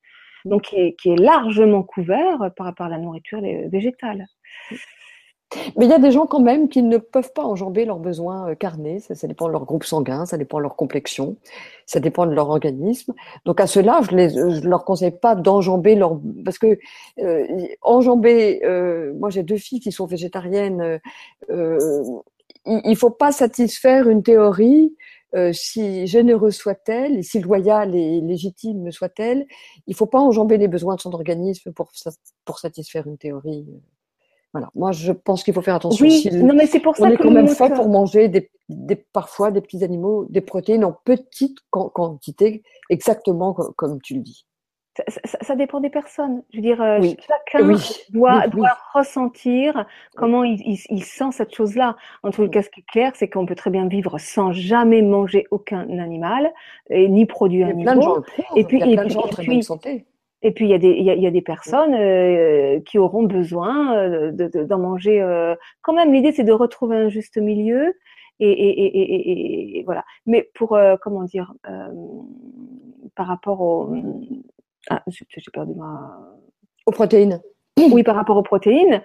[0.45, 4.27] Donc, qui est, qui est largement couvert par rapport à la nourriture végétale.
[5.77, 8.51] Mais il y a des gens quand même qui ne peuvent pas enjamber leurs besoins
[8.51, 9.01] euh, carnés.
[9.01, 11.37] Ça, dépend de leur groupe sanguin, ça dépend de leur complexion,
[11.87, 13.15] ça dépend de leur organisme.
[13.45, 16.21] Donc à cela, je ne leur conseille pas d'enjamber leur...
[16.45, 16.79] Parce que
[17.21, 17.47] euh,
[17.83, 18.61] enjamber...
[18.65, 21.01] Euh, moi, j'ai deux filles qui sont végétariennes.
[21.49, 24.95] Il ne faut pas satisfaire une théorie
[25.53, 29.47] si généreux soit-elle, si loyale et légitime soit-elle,
[29.89, 31.91] il ne faut pas enjamber les besoins de son organisme pour,
[32.45, 33.67] pour satisfaire une théorie.
[34.55, 34.71] Voilà.
[34.77, 36.07] Moi, je pense qu'il faut faire attention.
[36.07, 38.95] Oui, non, mais c'est pour ça on est quand même fait pour manger des, des,
[38.95, 44.47] parfois des petits animaux, des protéines en petite quantité, exactement comme, tu le dis.
[44.97, 46.45] Ça, ça, dépend des personnes.
[46.53, 47.77] Je veux dire, euh, chacun
[48.11, 51.97] doit, doit ressentir comment il, il, il sent cette chose-là.
[52.23, 55.03] En tout cas, ce qui est clair, c'est qu'on peut très bien vivre sans jamais
[55.03, 56.53] manger aucun animal,
[56.91, 58.23] et ni produit animaux.
[58.55, 60.07] Et puis, il y a plein de gens en très bonne santé.
[60.45, 63.97] Et puis il y a des il y a, des personnes euh, qui auront besoin
[63.97, 65.21] euh, d'en manger.
[65.23, 67.95] Euh, quand même, l'idée c'est de retrouver un juste milieu.
[68.41, 70.05] Et, et, et, et voilà.
[70.27, 71.55] Mais pour comment dire
[73.15, 73.95] par rapport au
[74.91, 76.21] ah j'ai perdu ma
[76.85, 77.41] aux protéines.
[77.79, 79.03] Oui, par rapport aux protéines.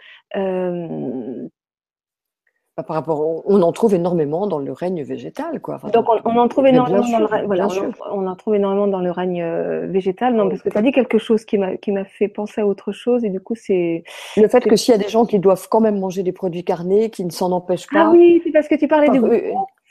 [2.80, 5.82] Bah, par rapport, on en trouve énormément dans le règne végétal, quoi.
[5.92, 7.68] Donc on, en trouve énormément dans le règne, voilà,
[8.10, 10.34] on, en trouve énormément dans le règne euh, végétal.
[10.34, 12.66] Non, parce que tu as dit quelque chose qui m'a qui m'a fait penser à
[12.66, 14.06] autre chose et du coup c'est
[14.38, 16.64] le fait que s'il y a des gens qui doivent quand même manger des produits
[16.64, 18.06] carnés, qui ne s'en empêchent pas.
[18.06, 19.20] Ah oui, c'est parce que tu parlais du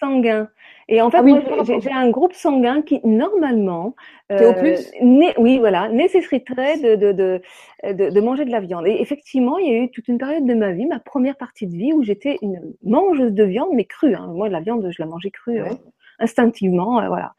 [0.01, 0.49] sanguin.
[0.91, 3.95] Et en fait, ah moi, j'ai un groupe sanguin qui, normalement,
[4.33, 8.87] euh, plus oui, voilà, nécessiterait de, de, de, de, manger de la viande.
[8.87, 11.67] Et effectivement, il y a eu toute une période de ma vie, ma première partie
[11.67, 14.15] de vie, où j'étais une mangeuse de viande, mais crue.
[14.15, 14.33] Hein.
[14.35, 15.61] Moi, la viande, je la mangeais crue.
[15.61, 15.79] Hein
[16.19, 17.35] instinctivement, euh, voilà.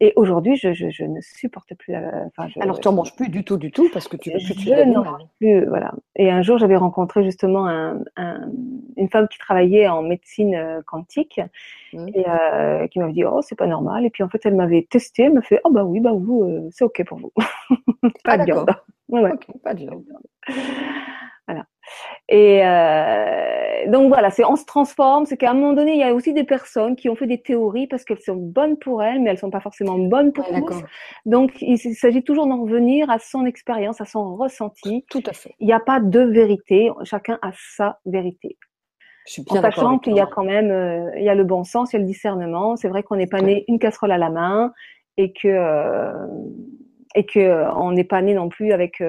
[0.00, 1.94] Et aujourd'hui, je, je, je, ne supporte plus.
[1.94, 4.54] enfin, Alors, tu n'en manges plus du tout, du tout, parce que tu veux plus.
[4.64, 5.92] Je n'en mange plus, voilà.
[6.16, 8.50] Et un jour, j'avais rencontré justement un, un,
[8.96, 11.40] une femme qui travaillait en médecine euh, quantique
[11.92, 12.08] mmh.
[12.14, 14.04] et euh, qui m'avait dit oh c'est pas normal.
[14.04, 16.42] Et puis en fait, elle m'avait testé, elle m'a fait oh bah oui bah vous
[16.44, 17.32] euh, c'est ok pour vous.
[18.24, 18.70] pas ah, de viande.
[19.08, 19.32] Ouais, ouais.
[19.62, 20.04] pas de viande.
[20.06, 20.62] Voilà.
[22.28, 25.26] Et euh, donc voilà, c'est on se transforme.
[25.26, 27.40] C'est qu'à un moment donné, il y a aussi des personnes qui ont fait des
[27.40, 30.66] théories parce qu'elles sont bonnes pour elles, mais elles sont pas forcément bonnes pour nous.
[31.24, 35.04] Donc il, s'agit toujours d'en revenir à son expérience, à son ressenti.
[35.10, 35.54] Tout à fait.
[35.60, 36.90] Il n'y a pas de vérité.
[37.04, 38.56] Chacun a sa vérité.
[39.26, 41.42] Je suis bien en sachant qu'il y a quand même, euh, il y a le
[41.42, 42.76] bon sens, il y a le discernement.
[42.76, 44.72] C'est vrai qu'on n'est pas né une casserole à la main
[45.16, 46.12] et que euh,
[47.14, 49.00] et que on n'est pas né non plus avec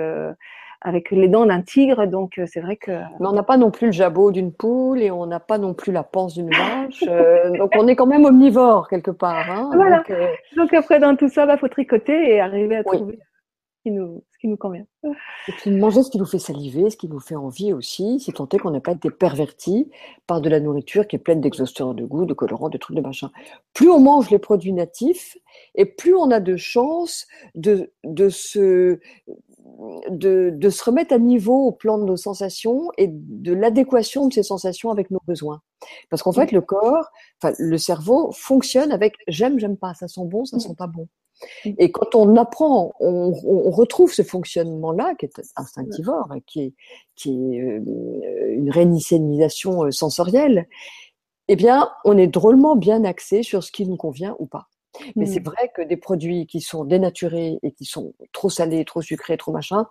[0.88, 2.08] avec les dents d'un tigre.
[2.08, 2.92] Donc, euh, c'est vrai que.
[2.92, 5.74] Mais on n'a pas non plus le jabot d'une poule et on n'a pas non
[5.74, 7.04] plus la panse d'une vache.
[7.18, 9.50] Euh, donc, on est quand même omnivore quelque part.
[9.50, 9.72] Hein.
[9.74, 10.04] voilà.
[10.10, 13.84] Euh, donc, après, dans tout ça, il bah, faut tricoter et arriver à trouver ce,
[13.84, 14.86] qui nous, ce qui nous convient.
[15.04, 18.34] Et puis, manger ce qui nous fait saliver, ce qui nous fait envie aussi, si
[18.34, 19.90] tant est qu'on n'a pas été perverti
[20.28, 23.02] par de la nourriture qui est pleine d'exhausteurs de goût, de colorants, de trucs de
[23.02, 23.32] machin.
[23.74, 25.38] Plus on mange les produits natifs,
[25.76, 27.26] et plus on a de chances
[27.56, 29.00] de, de se
[30.10, 34.34] de, de, se remettre à niveau au plan de nos sensations et de l'adéquation de
[34.34, 35.62] ces sensations avec nos besoins.
[36.10, 37.10] Parce qu'en fait, le corps,
[37.42, 41.08] enfin, le cerveau fonctionne avec j'aime, j'aime pas, ça sent bon, ça sent pas bon.
[41.66, 46.74] Et quand on apprend, on, on retrouve ce fonctionnement-là, qui est instinctivore, qui est,
[47.16, 50.68] qui est euh, une réinitialisation euh, sensorielle,
[51.48, 54.68] eh bien, on est drôlement bien axé sur ce qui nous convient ou pas.
[55.16, 55.44] Mais c'est mmh.
[55.44, 59.52] vrai que des produits qui sont dénaturés et qui sont trop salés, trop sucrés, trop
[59.52, 59.86] machin,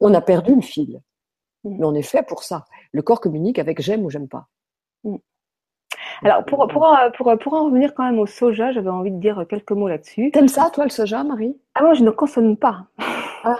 [0.00, 1.00] on a perdu le fil.
[1.64, 1.76] Mm.
[1.78, 2.64] Mais on est fait pour ça.
[2.92, 4.46] Le corps communique avec j'aime ou j'aime pas.
[5.04, 5.16] Mm.
[6.22, 9.44] Alors, pour, pour, pour, pour, en revenir quand même au soja, j'avais envie de dire
[9.48, 10.30] quelques mots là-dessus.
[10.32, 11.56] T'aimes ça, toi, le soja, Marie?
[11.74, 12.86] Ah, moi, je ne consomme pas.
[13.44, 13.56] Ah,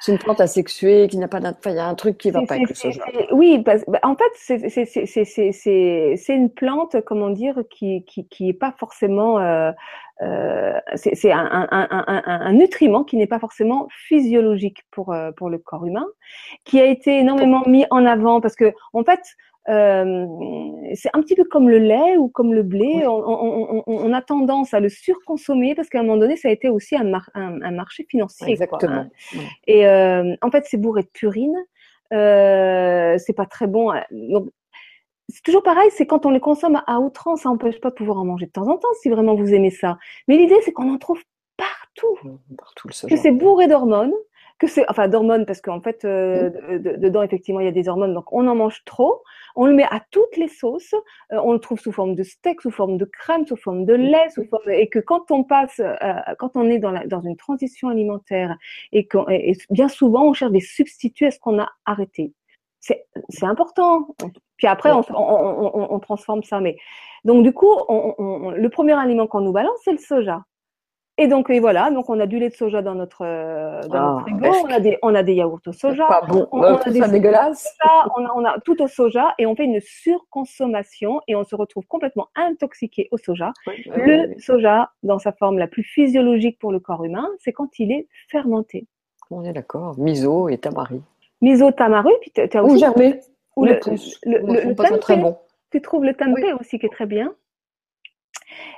[0.00, 2.54] c'est une plante asexuée qui n'a pas il y a un truc qui va pas
[2.54, 3.02] avec le soja.
[3.32, 9.38] Oui, bah, en fait, c'est une plante, comment dire, qui qui, qui est pas forcément
[9.38, 9.72] euh,
[10.20, 15.48] euh, c'est un, un, un, un, nutriment qui n'est pas forcément physiologique pour euh, pour
[15.48, 16.06] le corps humain,
[16.64, 19.20] qui a été énormément mis en avant parce que en fait
[19.68, 20.26] euh,
[20.94, 23.04] c'est un petit peu comme le lait ou comme le blé.
[23.06, 26.96] On, a tendance à le surconsommer parce qu'à un moment donné, ça a été aussi
[26.96, 28.50] un, un, marché financier.
[28.50, 29.06] Exactement.
[29.66, 31.56] Et euh, en fait, c'est bourré de purine.
[32.12, 33.92] Euh, c'est pas très bon.
[34.10, 34.48] Donc,
[35.28, 38.16] c'est toujours pareil, c'est quand on les consomme à outrance, ça n'empêche pas de pouvoir
[38.16, 39.98] en manger de temps en temps si vraiment vous aimez ça.
[40.26, 41.22] Mais l'idée, c'est qu'on en trouve
[41.58, 42.16] partout.
[42.56, 44.14] Partout le Que c'est bourré d'hormones
[44.58, 48.12] que c'est, enfin d'hormones parce qu'en fait euh, dedans effectivement il y a des hormones,
[48.12, 49.22] donc on en mange trop.
[49.54, 50.94] On le met à toutes les sauces.
[51.32, 53.94] Euh, on le trouve sous forme de steak, sous forme de crème, sous forme de
[53.94, 55.94] lait, sous forme et que quand on passe, euh,
[56.38, 58.56] quand on est dans, la, dans une transition alimentaire
[58.92, 62.32] et, et, bien souvent on cherche des substituts à ce qu'on a arrêté.
[62.80, 64.08] C'est, c'est important.
[64.56, 66.60] Puis après on, on, on, on, transforme ça.
[66.60, 66.76] Mais
[67.24, 70.44] donc du coup, le premier aliment qu'on nous balance c'est le soja.
[71.20, 74.18] Et donc et voilà, donc on a du lait de soja dans notre, euh, dans
[74.18, 76.46] notre ah, frigo, on a des on a des yaourts au soja, pas bon.
[76.52, 77.76] on, a des ça dégueulasse.
[78.16, 81.56] on, a, on a tout au soja et on fait une surconsommation et on se
[81.56, 83.52] retrouve complètement intoxiqué au soja.
[83.66, 87.90] le soja dans sa forme la plus physiologique pour le corps humain, c'est quand il
[87.90, 88.86] est fermenté.
[89.32, 89.98] On est d'accord.
[89.98, 91.02] Miso et tamari.
[91.42, 93.20] Miso, tamari, puis tu as aussi ou germé.
[93.56, 93.80] Ou le,
[94.24, 95.36] le, le, le, très bon.
[95.72, 97.34] Tu trouves le tempeh aussi qui est très bien?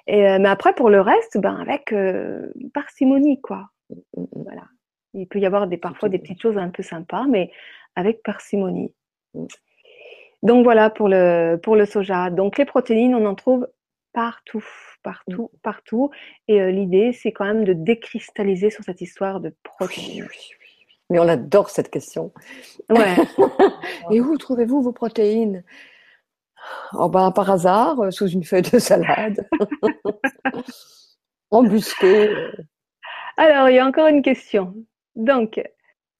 [0.06, 3.68] Et, euh, mais après, pour le reste, ben, avec euh, parcimonie, quoi.
[3.90, 4.42] Mmh, mmh, mmh.
[4.42, 4.62] Voilà.
[5.14, 7.50] Il peut y avoir des, parfois des petites choses un peu sympas, mais
[7.96, 8.92] avec parcimonie.
[10.42, 12.30] Donc voilà pour le, pour le soja.
[12.30, 13.66] Donc les protéines, on en trouve
[14.12, 14.64] partout,
[15.02, 16.10] partout, partout.
[16.48, 20.28] Et euh, l'idée, c'est quand même de décristalliser sur cette histoire de protéines.
[21.10, 22.32] Mais on adore cette question.
[22.88, 23.16] Ouais.
[24.12, 25.64] Et où trouvez-vous vos protéines?
[26.92, 29.48] Oh ben, par hasard, euh, sous une feuille de salade.
[31.50, 32.30] Embusqué.
[33.36, 34.74] Alors, il y a encore une question.
[35.16, 35.60] Donc,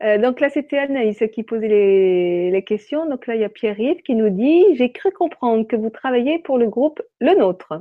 [0.03, 3.07] euh, donc là, c'était Anaïs qui posait les, les, questions.
[3.09, 6.39] Donc là, il y a Pierre-Yves qui nous dit J'ai cru comprendre que vous travaillez
[6.39, 7.75] pour le groupe Le Nôtre.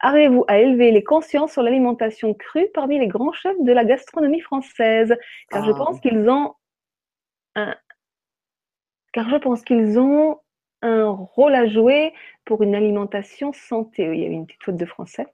[0.00, 4.40] Arrivez-vous à élever les consciences sur l'alimentation crue parmi les grands chefs de la gastronomie
[4.40, 5.14] française?
[5.50, 5.74] Car je ah.
[5.74, 6.54] pense qu'ils ont
[7.56, 7.74] un...
[9.12, 10.38] Car je pense qu'ils ont
[10.82, 12.12] un rôle à jouer
[12.44, 14.04] pour une alimentation santé.
[14.12, 15.26] Il y a une petite faute de français.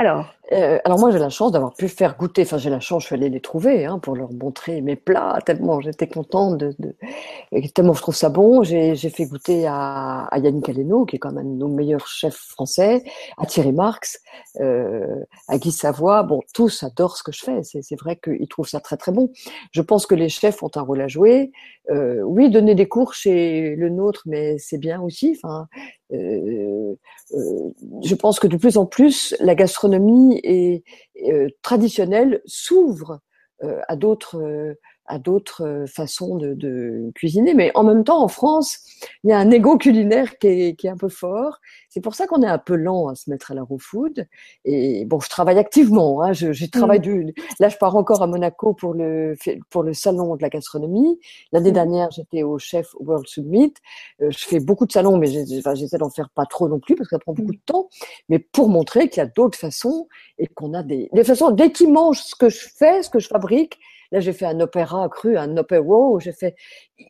[0.00, 3.02] Alors euh, Alors moi j'ai la chance d'avoir pu faire goûter, enfin j'ai la chance,
[3.02, 6.72] je suis allée les trouver hein, pour leur montrer mes plats, tellement j'étais contente, de,
[6.78, 6.94] de,
[7.74, 8.62] tellement je trouve ça bon.
[8.62, 12.06] J'ai fait goûter à, à Yannick Aleno, qui est quand même un de nos meilleurs
[12.06, 13.02] chefs français,
[13.38, 14.20] à Thierry Marx,
[14.60, 15.16] euh,
[15.48, 16.22] à Guy Savoie.
[16.22, 19.32] Bon, tous adorent ce que je fais, c'est vrai qu'ils trouvent ça très très bon.
[19.72, 21.50] Je pense que les chefs ont un rôle à jouer.
[21.90, 25.36] Euh, oui, donner des cours chez le nôtre, mais c'est bien aussi.
[25.42, 25.66] Enfin,
[26.10, 26.94] je
[28.14, 30.84] pense que de plus en plus, la gastronomie est,
[31.30, 33.20] euh, traditionnelle s'ouvre
[33.88, 34.76] à d'autres
[35.08, 37.54] à d'autres euh, façons de, de, cuisiner.
[37.54, 38.78] Mais en même temps, en France,
[39.24, 41.58] il y a un ego culinaire qui est, qui est un peu fort.
[41.88, 44.26] C'est pour ça qu'on est un peu lent à se mettre à la raw food.
[44.64, 46.22] Et bon, je travaille activement.
[46.22, 46.32] Hein.
[46.32, 47.02] Je, je travaille mm.
[47.02, 47.34] du.
[47.58, 49.34] Là, je pars encore à Monaco pour le
[49.70, 51.18] pour le salon de la gastronomie.
[51.52, 51.74] L'année mm.
[51.74, 53.74] dernière, j'étais au chef World Summit.
[54.20, 57.08] Euh, je fais beaucoup de salons, mais j'essaie d'en faire pas trop non plus parce
[57.08, 57.56] que ça prend beaucoup mm.
[57.56, 57.88] de temps.
[58.28, 61.50] Mais pour montrer qu'il y a d'autres façons et qu'on a des des façons.
[61.50, 63.78] Dès qu'ils mangent ce que je fais, ce que je fabrique,
[64.12, 66.18] Là, j'ai fait un opéra cru, un opéra.
[66.20, 66.54] J'ai fait.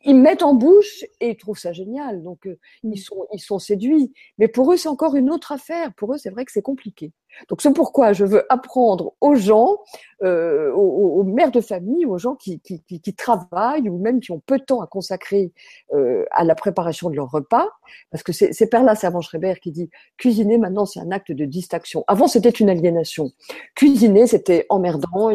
[0.05, 2.21] Ils mettent en bouche et ils trouvent ça génial.
[2.21, 2.95] Donc, euh, ils mmh.
[2.97, 4.13] sont, ils sont séduits.
[4.37, 5.93] Mais pour eux, c'est encore une autre affaire.
[5.95, 7.11] Pour eux, c'est vrai que c'est compliqué.
[7.47, 9.77] Donc c'est pourquoi je veux apprendre aux gens,
[10.23, 14.41] euh, aux, mères de famille, aux gens qui, qui, qui, travaillent ou même qui ont
[14.45, 15.53] peu de temps à consacrer
[15.93, 17.67] euh, à la préparation de leur repas,
[18.11, 22.03] parce que c'est Perla Servan-Schreiber qui dit cuisiner maintenant c'est un acte de distraction.
[22.07, 23.31] Avant c'était une aliénation.
[23.75, 25.29] Cuisiner c'était emmerdant,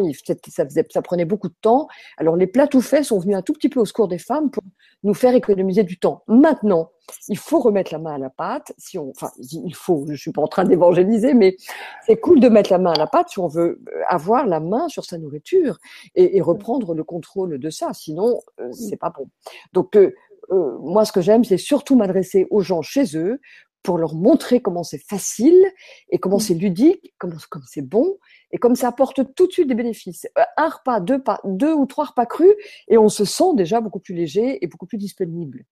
[0.47, 1.87] ça, faisait, ça prenait beaucoup de temps.
[2.17, 4.44] Alors les plats tout faits sont venus un tout petit peu au secours des femmes
[4.49, 4.63] pour
[5.03, 6.23] nous faire économiser du temps.
[6.27, 6.91] Maintenant,
[7.27, 8.73] il faut remettre la main à la pâte.
[8.77, 10.05] Si on, enfin, il faut.
[10.09, 11.57] Je suis pas en train d'évangéliser, mais
[12.05, 14.87] c'est cool de mettre la main à la pâte si on veut avoir la main
[14.87, 15.77] sur sa nourriture
[16.15, 17.93] et, reprendre le contrôle de ça.
[17.93, 19.27] Sinon, euh, c'est pas bon.
[19.73, 20.13] Donc, euh,
[20.51, 23.39] euh, moi, ce que j'aime, c'est surtout m'adresser aux gens chez eux
[23.85, 25.61] pour leur montrer comment c'est facile
[26.09, 26.47] et comment Mm.
[26.47, 28.17] c'est ludique, comment, comme c'est bon
[28.51, 30.27] et comme ça apporte tout de suite des bénéfices.
[30.37, 32.53] Euh, Un repas, deux, pas, deux ou trois repas crus
[32.89, 35.63] et on se sent déjà beaucoup plus léger et beaucoup plus disponible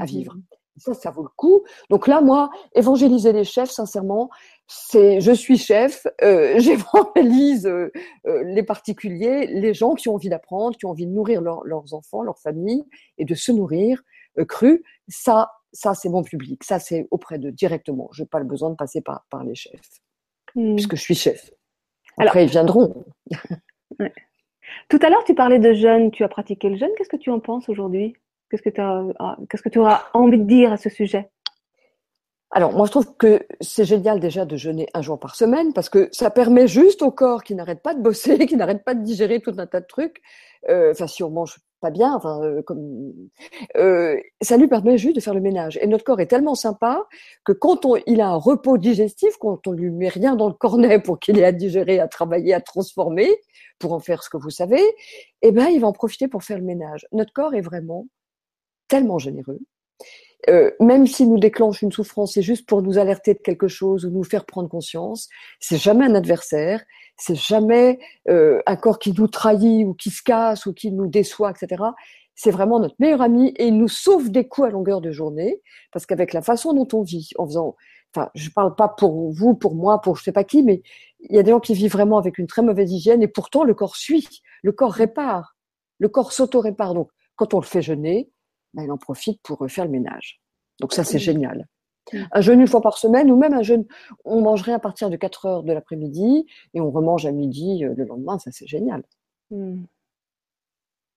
[0.00, 0.36] à vivre.
[0.76, 1.62] Ça, ça vaut le coup.
[1.90, 4.30] Donc là, moi, évangéliser les chefs, sincèrement,
[4.66, 7.90] c'est je suis chef, euh, j'évangélise euh,
[8.26, 11.64] euh, les particuliers, les gens qui ont envie d'apprendre, qui ont envie de nourrir leur-
[11.64, 12.82] leurs enfants, leur famille
[13.18, 14.02] et de se nourrir
[14.48, 14.82] cru.
[15.08, 16.62] Ça, ça c'est mon public.
[16.64, 18.08] Ça, c'est auprès d'eux directement.
[18.12, 19.80] Je n'ai pas le besoin de passer par, par les chefs,
[20.56, 20.74] Mm.
[20.74, 21.50] puisque je suis chef.
[22.18, 23.04] Alors- Après, ils viendront.
[24.88, 26.10] Tout à l'heure, tu parlais de jeûne.
[26.10, 26.90] Tu as pratiqué le jeûne.
[26.96, 28.14] Qu'est-ce que tu en penses aujourd'hui?
[28.50, 31.30] Qu'est-ce que tu ah, qu'est-ce que tu auras envie de dire à ce sujet?
[32.52, 35.88] Alors, moi, je trouve que c'est génial déjà de jeûner un jour par semaine parce
[35.88, 39.02] que ça permet juste au corps qui n'arrête pas de bosser, qui n'arrête pas de
[39.04, 40.20] digérer tout un tas de trucs.
[40.68, 43.12] euh, Enfin, si on mange pas bien, enfin, euh, comme
[43.76, 45.78] euh, ça lui permet juste de faire le ménage.
[45.82, 47.06] Et notre corps est tellement sympa
[47.44, 50.54] que quand on, il a un repos digestif, quand on lui met rien dans le
[50.54, 53.28] cornet pour qu'il ait à digérer, à travailler, à transformer,
[53.78, 54.82] pour en faire ce que vous savez,
[55.42, 57.06] eh ben, il va en profiter pour faire le ménage.
[57.12, 58.06] Notre corps est vraiment
[58.88, 59.60] tellement généreux.
[60.48, 64.06] Euh, même s'il nous déclenche une souffrance, c'est juste pour nous alerter de quelque chose
[64.06, 65.28] ou nous faire prendre conscience.
[65.60, 66.82] C'est jamais un adversaire,
[67.20, 67.98] c'est jamais
[68.28, 71.84] euh, un corps qui nous trahit ou qui se casse ou qui nous déçoit, etc.
[72.34, 75.60] C'est vraiment notre meilleur ami et il nous sauve des coups à longueur de journée
[75.92, 77.76] parce qu'avec la façon dont on vit, en faisant,
[78.14, 80.82] enfin, je parle pas pour vous, pour moi, pour je sais pas qui, mais
[81.20, 83.64] il y a des gens qui vivent vraiment avec une très mauvaise hygiène et pourtant
[83.64, 85.56] le corps suit, le corps répare,
[85.98, 86.94] le corps s'auto-répare.
[86.94, 88.30] Donc, quand on le fait jeûner,
[88.72, 90.40] ben, il en profite pour faire le ménage.
[90.80, 91.66] Donc ça, c'est génial.
[92.12, 92.18] Mm.
[92.32, 93.84] Un jeûne une fois par semaine ou même un jeûne,
[94.24, 97.94] on mangerait à partir de 4 heures de l'après-midi et on remange à midi euh,
[97.96, 99.02] le lendemain, ça c'est génial.
[99.50, 99.82] Mm.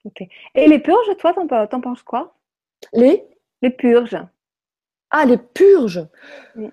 [0.06, 0.24] Ok.
[0.56, 2.36] Et les purges, toi, t'en, penses quoi?
[2.92, 3.24] Les?
[3.62, 4.18] Les purges.
[5.12, 6.06] Ah, les purges?
[6.56, 6.68] Mm.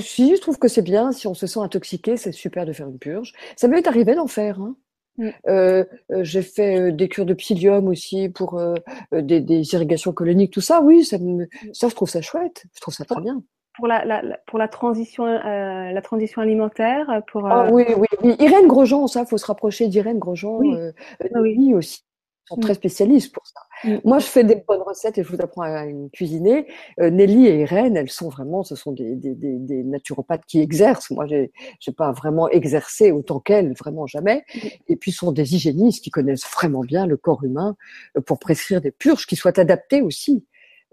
[0.00, 1.10] Si, je trouve que c'est bien.
[1.12, 3.32] Si on se sent intoxiqué, c'est super de faire une purge.
[3.56, 4.60] Ça m'est arrivé d'en faire.
[4.60, 4.76] hein.
[5.20, 5.28] Mm.
[5.48, 8.74] Euh, euh, j'ai fait euh, des cures de psyllium aussi pour euh,
[9.12, 10.80] euh, des, des irrigations coloniques, tout ça.
[10.80, 12.64] Oui, ça, me, ça, je trouve ça chouette.
[12.74, 13.42] Je trouve ça très bien.
[13.76, 17.84] Pour la, la- la- pour la transition, euh, la transition alimentaire, pour Ah euh, oui,
[17.96, 18.34] oui, oui.
[18.40, 20.56] Irène Grosjean, ça, faut se rapprocher d'Irène Grosjean.
[20.58, 20.74] Oui.
[20.74, 20.92] euh,
[21.34, 21.72] Ah oui.
[21.74, 22.02] Aussi.
[22.50, 22.60] Sont Mm.
[22.62, 23.60] très spécialistes pour ça.
[23.84, 23.98] Mm.
[24.04, 26.66] Moi, je fais des bonnes recettes et je vous apprends à cuisiner.
[26.98, 30.58] Euh, Nelly et Irène, elles sont vraiment, ce sont des, des, des, des naturopathes qui
[30.60, 31.10] exercent.
[31.12, 34.44] Moi, j'ai, j'ai pas vraiment exercé autant qu'elles, vraiment jamais.
[34.52, 34.58] Mm.
[34.88, 37.76] Et puis, ce sont des hygiénistes qui connaissent vraiment bien le corps humain
[38.16, 40.44] euh, pour prescrire des purges qui soient adaptées aussi.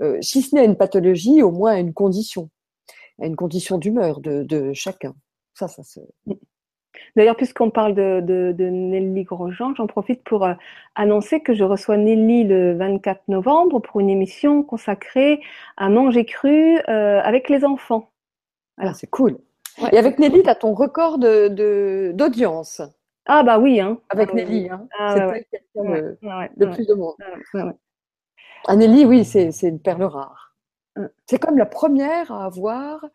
[0.02, 2.52] Euh, si ce n'est à une pathologie, au moins à une condition,
[3.20, 5.16] à une condition d'humeur de, de chacun.
[5.56, 6.00] Ça, ça se,
[7.16, 10.54] D'ailleurs, puisqu'on parle de, de, de Nelly Grosjean, j'en profite pour euh,
[10.96, 15.42] annoncer que je reçois Nelly le 24 novembre pour une émission consacrée
[15.78, 18.10] à manger cru euh, avec les enfants.
[18.78, 19.38] Ah, c'est cool.
[19.82, 19.90] Ouais.
[19.94, 22.82] Et avec Nelly, tu as ton record de, d'audience.
[23.26, 24.00] Ah bah oui, hein.
[24.10, 24.70] Avec Ah, Nelly, oui.
[24.72, 24.88] hein.
[24.98, 25.48] Ah, C'était ouais, ouais.
[25.52, 27.16] quelqu'un Ouais, de, ouais, de ouais, plus de monde.
[28.68, 30.56] Ah, Nelly, oui, c'est, une perle rare.
[31.28, 33.06] C'est comme la première à avoir,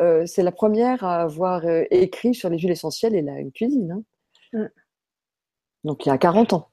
[0.00, 3.52] euh, c'est la première à avoir euh, écrit sur les huiles essentielles et la une
[3.52, 4.02] cuisine.
[4.52, 4.58] hein.
[4.64, 4.68] Mm.
[5.84, 6.68] Donc il y a 40 ans.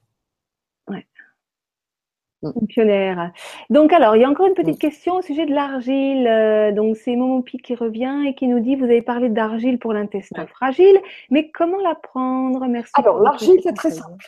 [2.44, 3.30] Une pionnière.
[3.70, 4.78] Donc alors, il y a encore une petite Mm.
[4.78, 6.26] question au sujet de l'argile.
[6.26, 9.92] Euh, donc c'est Momopi qui revient et qui nous dit, vous avez parlé d'argile pour
[9.92, 10.48] l'intestin Ouais.
[10.48, 10.98] fragile,
[11.30, 12.66] mais comment la prendre?
[12.66, 12.90] Merci.
[12.96, 14.26] Alors l'argile, c'est très simple.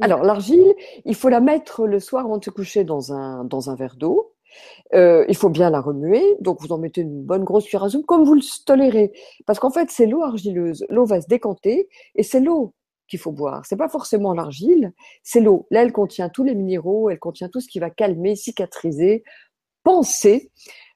[0.00, 0.72] Alors l'argile,
[1.06, 3.96] il faut la mettre le soir avant de se coucher dans un, dans un verre
[3.96, 4.35] d'eau.
[4.94, 7.88] Euh, il faut bien la remuer, donc vous en mettez une bonne grosse cuillère à
[7.88, 9.12] soupe, comme vous le tolérez.
[9.46, 10.84] Parce qu'en fait, c'est l'eau argileuse.
[10.88, 12.74] L'eau va se décanter et c'est l'eau
[13.08, 13.64] qu'il faut boire.
[13.66, 14.92] C'est pas forcément l'argile,
[15.22, 15.66] c'est l'eau.
[15.70, 19.24] Là, elle contient tous les minéraux, elle contient tout ce qui va calmer, cicatriser,
[19.82, 20.50] penser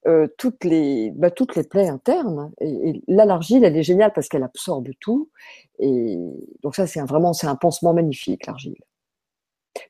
[0.06, 2.52] euh, toutes les bah, toutes les plaies internes.
[2.60, 5.30] Et, là, l'argile, elle est géniale parce qu'elle absorbe tout.
[5.78, 6.16] Et
[6.62, 8.78] donc ça, c'est vraiment c'est un pansement magnifique, l'argile.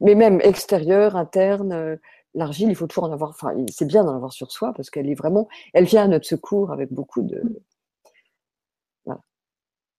[0.01, 1.97] Mais même extérieur, interne, euh,
[2.35, 3.31] l'argile, il faut toujours en avoir.
[3.31, 6.27] Enfin, c'est bien d'en avoir sur soi parce qu'elle est vraiment, elle vient à notre
[6.27, 7.43] secours avec beaucoup de.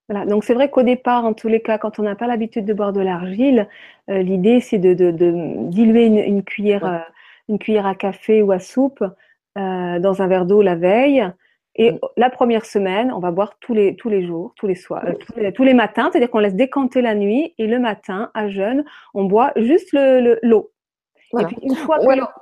[0.08, 2.64] Voilà, donc c'est vrai qu'au départ, en tous les cas, quand on n'a pas l'habitude
[2.66, 3.68] de boire de l'argile,
[4.10, 5.32] euh, l'idée c'est de, de, de
[5.68, 6.90] diluer une, une cuillère, Ouais.
[6.90, 6.98] euh,
[7.48, 9.02] une cuillère à café ou à soupe
[9.56, 11.24] euh, dans un verre d'eau la veille.
[11.76, 11.98] Et Mm.
[12.18, 15.14] la première semaine, on va boire tous les tous les jours, tous les soirs, euh,
[15.14, 18.48] tous, les, tous les matins, c'est-à-dire qu'on laisse décanter la nuit et le matin, à
[18.50, 20.71] jeûne, on boit juste le le- l'eau.
[21.32, 21.48] Voilà.
[21.48, 22.32] Et puis une fois que Ou alors,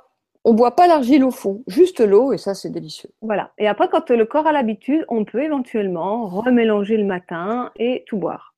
[0.43, 3.09] on boit pas l'argile au fond, juste l'eau et ça, c'est délicieux.
[3.21, 3.51] voilà.
[3.57, 8.17] Et après, quand le corps a l'habitude, on peut éventuellement remélanger le matin et tout
[8.17, 8.53] boire.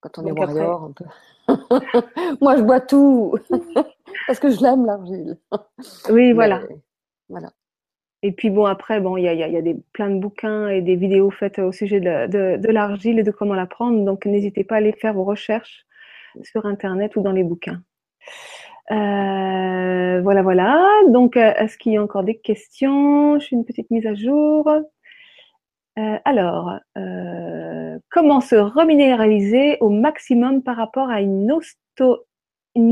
[0.00, 1.04] Quand on est après- warrior, un peu.
[2.40, 3.34] Moi, je bois tout
[4.26, 5.38] parce que je l'aime l'argile.
[6.10, 6.62] Oui, Mais voilà.
[7.28, 7.50] Voilà.
[8.22, 10.80] Et puis bon, après, bon, il y a, y a, des, plein de bouquins et
[10.82, 14.04] des vidéos faites au sujet de, de, de l'argile et de comment la prendre.
[14.04, 15.86] Donc n'hésitez pas à aller faire vos recherches
[16.42, 17.80] sur Internet ou dans les bouquins.
[18.92, 20.86] Euh, voilà, voilà.
[21.08, 23.38] Donc, euh, est-ce qu'il y a encore des questions?
[23.38, 24.68] Je fais une petite mise à jour.
[25.98, 26.78] Euh, alors,
[28.10, 31.50] comment se reminéraliser au maximum par rapport à une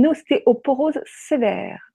[0.06, 1.93] ostéoporose sévère?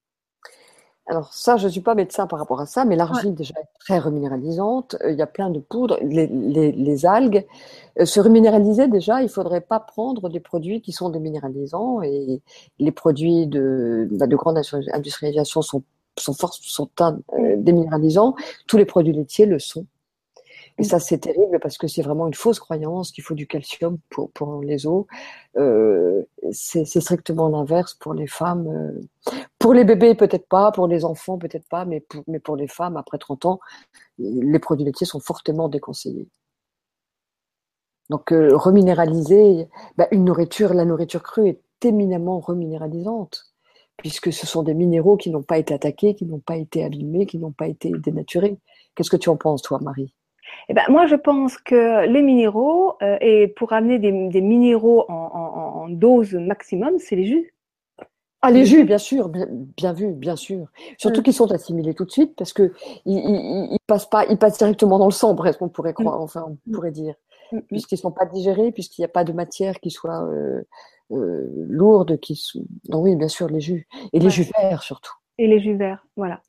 [1.10, 3.80] Alors ça, je ne suis pas médecin par rapport à ça, mais l'argile déjà est
[3.80, 4.96] très reminéralisante.
[5.04, 7.46] Euh, il y a plein de poudres, les, les, les algues.
[8.04, 12.42] se reminéraliser déjà, il ne faudrait pas prendre des produits qui sont déminéralisants et
[12.78, 14.62] les produits de, bah, de grande
[14.94, 15.84] industrialisation sont
[16.18, 16.90] sont, sont
[17.58, 18.36] déminéralisants.
[18.68, 19.86] Tous les produits laitiers le sont.
[20.80, 23.98] Et ça, c'est terrible parce que c'est vraiment une fausse croyance qu'il faut du calcium
[24.10, 25.06] pour, pour les os.
[25.58, 28.68] Euh, c'est strictement l'inverse pour les femmes.
[28.68, 29.34] Euh.
[29.60, 30.72] Pour les bébés, peut-être pas.
[30.72, 31.84] Pour les enfants, peut-être pas.
[31.84, 33.60] Mais pour, mais pour les femmes, après 30 ans,
[34.18, 36.30] les produits laitiers sont fortement déconseillés.
[38.10, 39.68] Donc, euh, reminéraliser,
[39.98, 43.54] bah, une nourriture, la nourriture crue est éminemment reminéralisante
[43.98, 47.26] puisque ce sont des minéraux qui n'ont pas été attaqués, qui n'ont pas été abîmés,
[47.26, 48.58] qui n'ont pas été dénaturés.
[48.96, 50.14] Qu'est-ce que tu en penses, toi, Marie?
[50.70, 55.06] Eh ben, moi, je pense que les minéraux, euh, et pour amener des, des minéraux
[55.10, 57.54] en, en, en, dose maximum, c'est les jus.
[58.42, 60.68] Ah, les jus, bien sûr, bien, bien vu, bien sûr.
[60.98, 61.24] Surtout mm.
[61.24, 62.72] qu'ils sont assimilés tout de suite parce que
[63.06, 66.20] ils, ils, ils, passent pas, ils passent directement dans le sang, presque, on pourrait croire,
[66.20, 66.24] mm.
[66.24, 66.74] enfin, on mm.
[66.74, 67.16] pourrait dire,
[67.68, 70.62] puisqu'ils sont pas digérés, puisqu'il n'y a pas de matière qui soit euh,
[71.12, 72.42] euh, lourde, qui.
[72.88, 76.06] Non, oui, bien sûr, les jus et les jus verts surtout et les jus verts.
[76.18, 76.42] Voilà.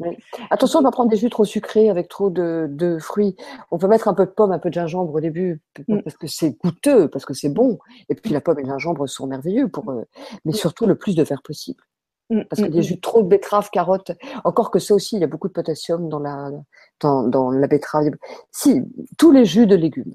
[0.50, 3.36] Attention, on va prendre des jus trop sucrés avec trop de, de, fruits.
[3.70, 6.00] On peut mettre un peu de pomme, un peu de gingembre au début mm.
[6.00, 7.78] parce que c'est goûteux, parce que c'est bon.
[8.08, 10.02] Et puis la pomme et le gingembre sont merveilleux pour, euh,
[10.44, 11.84] mais surtout le plus de verre possible.
[12.30, 14.10] Mm, parce que mm, des jus trop de betterave, carotte,
[14.42, 16.50] encore que ça aussi, il y a beaucoup de potassium dans la,
[16.98, 18.10] dans, dans la betterave.
[18.50, 18.82] Si,
[19.18, 20.14] tous les jus de légumes.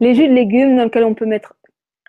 [0.00, 1.54] Les jus de légumes dans lesquels on peut mettre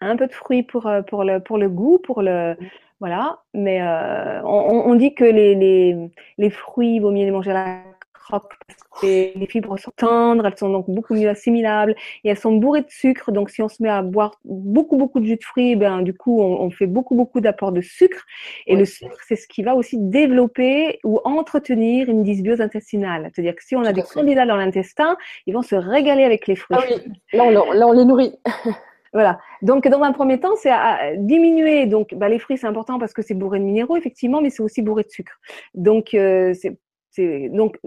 [0.02, 2.56] un peu de fruits pour, euh, pour, le, pour le goût, pour le,
[3.00, 7.32] voilà, mais euh, on, on, dit que les, les, les fruits, il vaut mieux les
[7.32, 7.78] manger à la
[8.14, 12.38] croque parce que les fibres sont tendres, elles sont donc beaucoup mieux assimilables et elles
[12.38, 13.32] sont bourrées de sucre.
[13.32, 16.14] Donc, si on se met à boire beaucoup, beaucoup de jus de fruits, ben, du
[16.14, 18.26] coup, on, on fait beaucoup, beaucoup d'apports de sucre.
[18.66, 23.30] Et le sucre, c'est ce qui va aussi développer ou entretenir une dysbiose intestinale.
[23.34, 26.56] C'est-à-dire que si on a des candidats dans l'intestin, ils vont se régaler avec les
[26.56, 26.78] fruits.
[26.80, 28.34] Ah oui, là, on, là, on les nourrit.
[29.16, 29.40] Voilà.
[29.62, 31.86] Donc, dans un premier temps, c'est à diminuer.
[31.86, 34.62] Donc, bah, les fruits, c'est important parce que c'est bourré de minéraux, effectivement, mais c'est
[34.62, 35.40] aussi bourré de sucre.
[35.74, 37.80] Donc, euh, c'est, donc,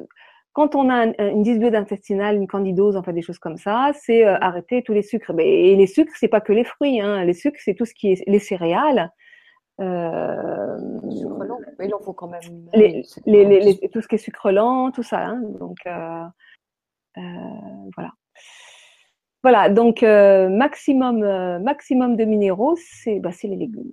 [0.54, 4.38] quand on a une dysbiose intestinale, une candidose, enfin des choses comme ça, c'est euh,
[4.40, 5.34] arrêter tous les sucres.
[5.38, 6.98] Et les sucres, c'est pas que les fruits.
[6.98, 7.22] Hein.
[7.26, 9.12] Les sucres, c'est tout ce qui est les céréales.
[9.82, 10.78] Euh,
[11.78, 12.40] il en faut quand même.
[12.72, 15.26] Les, les, les, tout ce qui est sucre lent, tout ça.
[15.26, 15.42] Hein.
[15.60, 16.24] Donc, euh,
[17.18, 17.20] euh
[17.94, 18.12] voilà.
[19.42, 23.92] Voilà, donc euh, maximum, euh, maximum de minéraux, c'est bah, les légumes.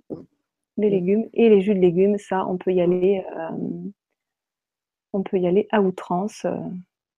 [0.76, 3.50] Les légumes et les jus de légumes, ça, on peut y aller, euh,
[5.12, 6.46] on peut y aller à outrance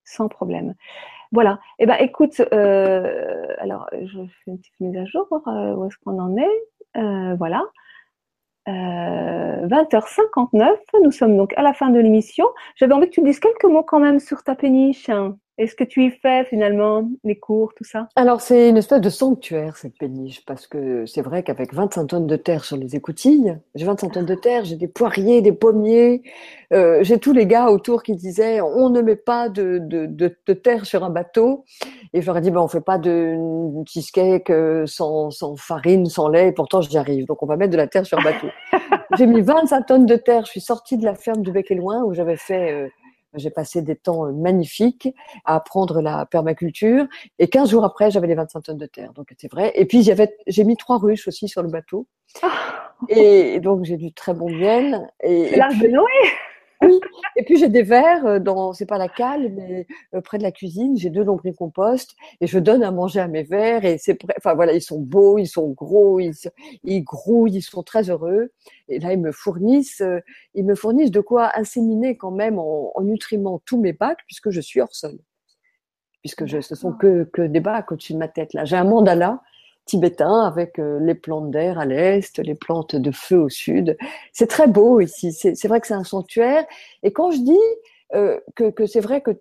[0.05, 0.75] sans problème.
[1.33, 1.59] Voilà.
[1.79, 5.27] Eh ben, écoute, alors je fais une petite mise à jour.
[5.31, 7.63] où est-ce qu'on en est Voilà.
[8.67, 12.47] 20h59, nous sommes donc à la fin de l'émission.
[12.77, 15.11] J'avais envie que tu dises quelques mots quand même sur ta péniche.
[15.59, 18.09] Est-ce que tu y fais finalement les cours, tout ça?
[18.15, 22.27] Alors c'est une espèce de sanctuaire cette péniche parce que c'est vrai qu'avec 25 tonnes
[22.29, 26.23] de terre sur les écoutilles, j'ai 25 tonnes de terre, j'ai des poiriers, des pommiers,
[26.73, 30.37] euh, j'ai tous les gars autour qui disaient on ne met pas de, de, de,
[30.47, 31.65] de terre sur un bateau.
[32.13, 33.37] Et je leur ai dit ben on fait pas de
[33.85, 37.27] cheesecake euh, sans, sans farine, sans lait, et pourtant j'y arrive.
[37.27, 38.47] Donc on va mettre de la terre sur un bateau.
[39.19, 41.75] j'ai mis 25 tonnes de terre, je suis sortie de la ferme du Bec et
[41.75, 42.89] Loin où j'avais fait euh,
[43.35, 45.09] j'ai passé des temps euh, magnifiques
[45.45, 47.07] à apprendre la permaculture.
[47.39, 49.13] Et 15 jours après, j'avais les 25 tonnes de terre.
[49.13, 49.73] Donc, c'est vrai.
[49.75, 52.07] Et puis, j'avais, j'ai mis trois ruches aussi sur le bateau.
[52.43, 52.95] Ah.
[53.09, 55.09] Et donc, j'ai du très bon miel.
[55.23, 56.07] Et, l'arche de Noé
[56.83, 57.01] oui.
[57.37, 60.43] Et puis j'ai des verres euh, dans, c'est pas la cale, mais euh, près de
[60.43, 64.19] la cuisine, j'ai deux lombricompost et je donne à manger à mes vers et c'est,
[64.37, 66.35] enfin voilà, ils sont beaux, ils sont gros, ils,
[66.85, 68.53] ils grouillent, ils sont très heureux.
[68.89, 70.21] Et là, ils me fournissent, euh,
[70.55, 74.51] ils me fournissent de quoi inséminer quand même en, en nutriments tous mes bacs puisque
[74.51, 75.19] je suis hors sol.
[76.23, 78.65] Puisque je, ce sont que, que des bacs au-dessus de ma tête là.
[78.65, 79.41] J'ai un mandala
[79.89, 83.97] tibétain avec euh, les plantes d'air à l'est, les plantes de feu au sud.
[84.33, 85.33] C'est très beau ici.
[85.33, 86.65] C'est vrai que c'est un sanctuaire.
[87.03, 87.59] Et quand je dis
[88.15, 89.33] euh, que, que c'est vrai que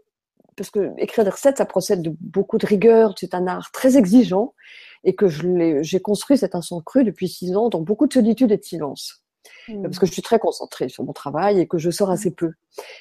[0.55, 3.95] parce que écrire des recettes, ça procède de beaucoup de rigueur, c'est un art très
[3.95, 4.55] exigeant,
[5.03, 8.57] et que j'ai construit cet instant cru depuis six ans dans beaucoup de solitude et
[8.57, 9.23] de silence.
[9.67, 9.83] Mmh.
[9.83, 12.53] Parce que je suis très concentrée sur mon travail et que je sors assez peu.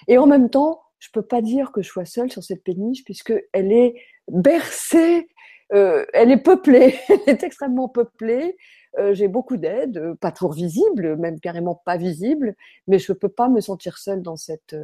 [0.06, 3.04] Et en même temps, je peux pas dire que je sois seule sur cette péniche
[3.04, 3.94] puisque elle est
[4.28, 5.28] bercée,
[5.72, 8.56] euh, elle est peuplée, elle est extrêmement peuplée.
[8.98, 12.54] Euh, j'ai beaucoup d'aide, euh, pas trop visible, même carrément pas visible,
[12.86, 14.74] mais je peux pas me sentir seule dans cette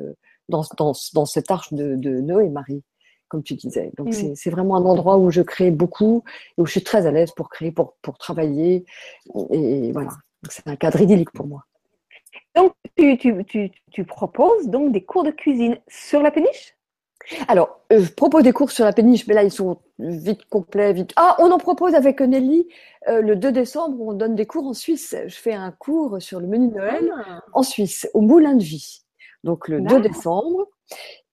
[0.49, 2.83] dans, dans, dans cette arche de, de Noé et Marie,
[3.29, 3.91] comme tu disais.
[3.97, 4.35] Donc mmh.
[4.35, 6.25] c'est vraiment un endroit où je crée beaucoup
[6.59, 8.85] et où je suis très à l'aise pour créer, pour pour travailler
[9.51, 10.11] et voilà.
[10.51, 11.65] C'est un cadre idyllique pour moi.
[12.57, 16.75] Donc, tu, tu, tu, tu, proposes donc des cours de cuisine sur la péniche?
[17.49, 20.93] Alors, euh, je propose des cours sur la péniche, mais là, ils sont vite complets,
[20.93, 21.13] vite.
[21.17, 22.67] Ah, on en propose avec Nelly
[23.09, 25.17] euh, le 2 décembre, on donne des cours en Suisse.
[25.27, 27.41] Je fais un cours sur le menu de Noël ah.
[27.53, 29.03] en Suisse, au Moulin de Vie.
[29.45, 30.69] Donc, le 2 décembre.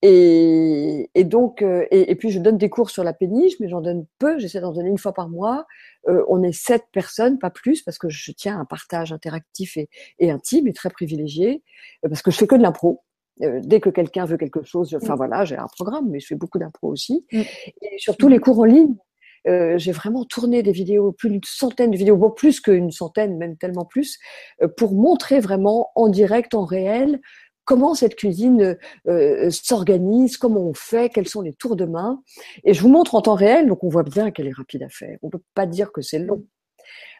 [0.02, 3.68] Et, et donc, euh, et, et, puis je donne des cours sur la péniche, mais
[3.68, 4.40] j'en donne peu.
[4.40, 5.66] J'essaie d'en donner une fois par mois.
[6.08, 9.76] Euh, on est sept personnes, pas plus, parce que je tiens à un partage interactif
[9.76, 11.64] et, et intime et très privilégié,
[12.06, 13.04] euh, parce que je fais que de l'impro.
[13.40, 15.18] Dès que quelqu'un veut quelque chose, enfin mm.
[15.18, 17.26] voilà, j'ai un programme, mais je fais beaucoup d'impro aussi.
[17.32, 17.42] Mm.
[17.82, 18.96] Et surtout les cours en ligne.
[19.48, 23.38] Euh, j'ai vraiment tourné des vidéos, plus d'une centaine de vidéos, bon plus qu'une centaine,
[23.38, 24.20] même tellement plus,
[24.76, 27.22] pour montrer vraiment en direct, en réel,
[27.70, 28.76] comment cette cuisine
[29.08, 32.20] euh, s'organise, comment on fait, quels sont les tours de main.
[32.64, 34.90] Et je vous montre en temps réel, donc on voit bien qu'elle est rapide à
[34.90, 35.20] faire.
[35.22, 36.44] On peut pas dire que c'est long.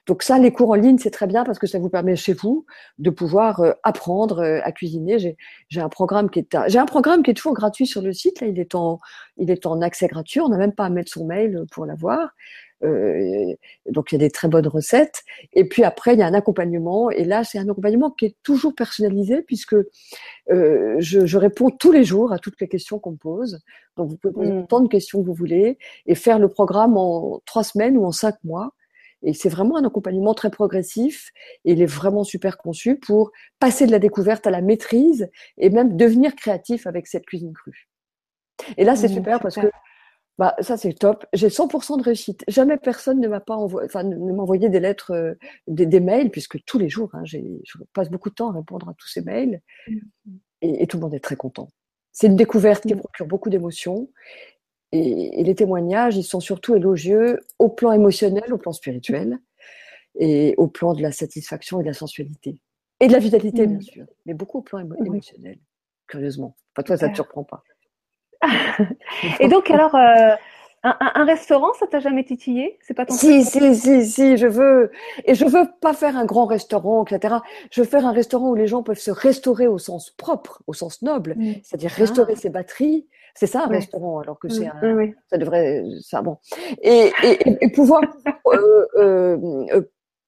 [0.10, 2.34] Donc ça, les cours en ligne, c'est très bien parce que ça vous permet chez
[2.34, 2.66] vous
[2.98, 5.38] de pouvoir euh, apprendre euh, à cuisiner.
[5.70, 8.42] J'ai un programme qui est j'ai un programme qui est toujours gratuit sur le site.
[8.42, 9.00] Là, il est en
[9.38, 10.42] il est en accès gratuit.
[10.42, 12.32] On n'a même pas à mettre son mail pour l'avoir.
[12.84, 13.54] Euh,
[13.92, 15.22] donc il y a des très bonnes recettes.
[15.54, 17.12] Et puis après, il y a un accompagnement.
[17.12, 19.76] Et là, c'est un accompagnement qui est toujours personnalisé puisque
[20.50, 23.60] euh, je, je, réponds tous les jours à toutes les questions qu'on me pose.
[23.96, 24.68] Donc vous pouvez poser mmh.
[24.68, 28.12] tant de questions que vous voulez et faire le programme en trois semaines ou en
[28.12, 28.74] cinq mois.
[29.24, 31.32] Et c'est vraiment un accompagnement très progressif
[31.66, 35.70] et il est vraiment super conçu pour passer de la découverte à la maîtrise et
[35.70, 37.90] même devenir créatif avec cette cuisine crue.
[38.78, 39.68] Et là, c'est mmh, super, parce que
[40.38, 41.26] bah, ça, c'est top.
[41.34, 42.44] J'ai 100% de réussite.
[42.48, 45.34] Jamais personne ne m'a pas envoyé, enfin, ne des lettres, euh,
[45.68, 47.38] des, des, mails, puisque tous les jours, hein, je
[47.94, 49.62] passe beaucoup de temps à répondre à tous ces mails.
[49.88, 49.98] Mm.
[50.62, 51.68] Et, et tout le monde est très content.
[52.14, 53.00] C'est une découverte qui mm.
[53.00, 54.10] procure beaucoup d'émotions.
[54.92, 59.40] Et, et, les témoignages, ils sont surtout élogieux au plan émotionnel, au plan spirituel,
[60.16, 62.60] et au plan de la satisfaction et de la sensualité.
[63.00, 63.78] Et de la vitalité, mm.
[63.78, 64.06] bien sûr.
[64.26, 65.58] Mais beaucoup au plan émotionnel,
[66.08, 66.56] curieusement.
[66.74, 67.64] Enfin, toi, ça ne te surprend pas.
[69.40, 70.36] et donc, alors, euh,
[70.84, 72.78] un, un, restaurant, ça t'a jamais titillé?
[72.82, 74.92] C'est pas ton Si, si, si, si, je veux.
[75.26, 77.36] Et je veux pas faire un grand restaurant, etc.
[77.72, 80.74] Je veux faire un restaurant où les gens peuvent se restaurer au sens propre, au
[80.74, 81.54] sens noble, mm.
[81.64, 82.40] c'est-à-dire restaurer ah.
[82.40, 83.08] ses batteries.
[83.40, 84.50] C'est ça un restaurant, alors que mm.
[84.50, 85.14] c'est un.
[85.30, 85.82] Ça devrait.
[86.02, 86.38] Ça, bon.
[86.82, 88.02] Et, et, et pouvoir.
[88.48, 89.38] euh, euh,
[89.74, 89.82] euh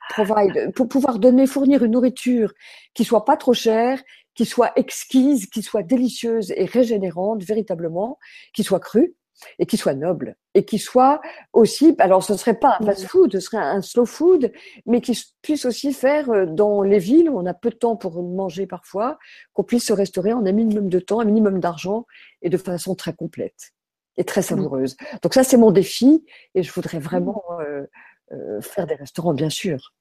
[0.09, 2.53] provide, pour pouvoir donner, fournir une nourriture
[2.93, 4.01] qui soit pas trop chère,
[4.35, 8.19] qui soit exquise, qui soit délicieuse et régénérante véritablement,
[8.53, 9.15] qui soit crue
[9.59, 11.21] et qui soit noble et qui soit
[11.53, 14.51] aussi, alors ce serait pas un fast-food, ce serait un slow food,
[14.85, 17.95] mais qui puisse aussi faire euh, dans les villes où on a peu de temps
[17.95, 19.17] pour manger parfois,
[19.53, 22.05] qu'on puisse se restaurer en un minimum de temps, un minimum d'argent
[22.41, 23.73] et de façon très complète
[24.17, 24.97] et très savoureuse.
[25.21, 27.85] Donc ça, c'est mon défi et je voudrais vraiment euh,
[28.33, 29.93] euh, faire des restaurants, bien sûr.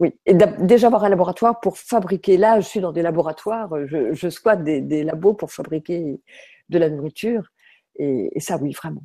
[0.00, 2.36] Oui, et déjà avoir un laboratoire pour fabriquer.
[2.36, 6.20] Là, je suis dans des laboratoires, je, je squatte des, des, labos pour fabriquer
[6.68, 7.50] de la nourriture.
[7.98, 9.04] Et, et ça, oui, vraiment.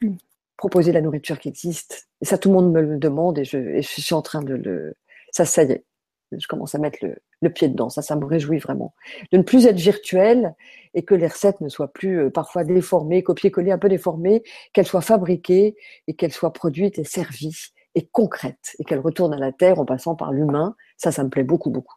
[0.00, 0.16] Mm.
[0.56, 2.08] Proposer la nourriture qui existe.
[2.20, 4.42] Et ça, tout le monde me le demande et je, et je suis en train
[4.42, 4.94] de le.
[5.32, 5.84] Ça, ça y est.
[6.32, 7.90] Je commence à mettre le, le, pied dedans.
[7.90, 8.94] Ça, ça me réjouit vraiment.
[9.30, 10.54] De ne plus être virtuel
[10.94, 14.42] et que les recettes ne soient plus euh, parfois déformées, copiées-collées, un peu déformées,
[14.72, 19.38] qu'elles soient fabriquées et qu'elles soient produites et servies et concrète et qu'elle retourne à
[19.38, 20.74] la terre en passant par l'humain.
[20.96, 21.94] Ça, ça me plaît beaucoup, beaucoup.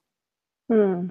[0.69, 1.07] Hmm,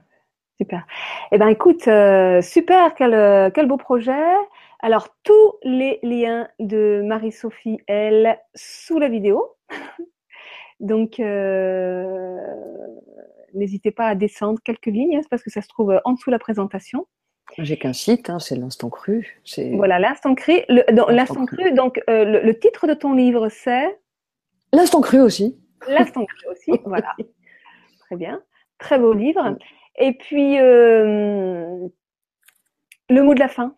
[0.60, 0.86] super.
[1.32, 4.34] Eh ben, écoute, euh, super, quel, euh, quel beau projet.
[4.80, 9.56] Alors, tous les liens de Marie-Sophie, elle, sous la vidéo.
[10.80, 12.36] Donc, euh,
[13.54, 16.34] n'hésitez pas à descendre quelques lignes, hein, parce que ça se trouve en dessous de
[16.34, 17.06] la présentation.
[17.58, 19.40] J'ai qu'un site, hein, c'est l'instant cru.
[19.72, 20.62] Voilà, l'instant cru.
[20.68, 21.72] L'instant cru.
[21.72, 23.98] Donc, le, titre de ton livre, c'est
[24.72, 25.58] L'instant cru aussi.
[25.88, 27.14] L'instant cru aussi, voilà.
[28.00, 28.42] Très bien.
[28.78, 29.56] Très beau livre.
[29.98, 31.88] Et puis, euh,
[33.08, 33.74] le mot de la fin,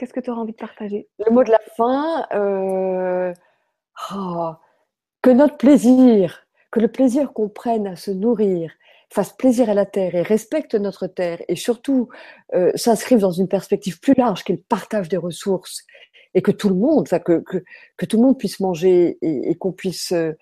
[0.00, 1.08] qu'est-ce que tu auras envie de partager?
[1.18, 3.34] Le mot de la fin, euh,
[4.14, 4.52] oh,
[5.20, 8.72] que notre plaisir, que le plaisir qu'on prenne à se nourrir,
[9.12, 12.08] fasse plaisir à la terre et respecte notre terre et surtout
[12.54, 15.84] euh, s'inscrive dans une perspective plus large qu'il partage des ressources
[16.32, 17.62] et que tout le monde, que, que,
[17.98, 20.32] que tout le monde puisse manger et, et qu'on puisse euh,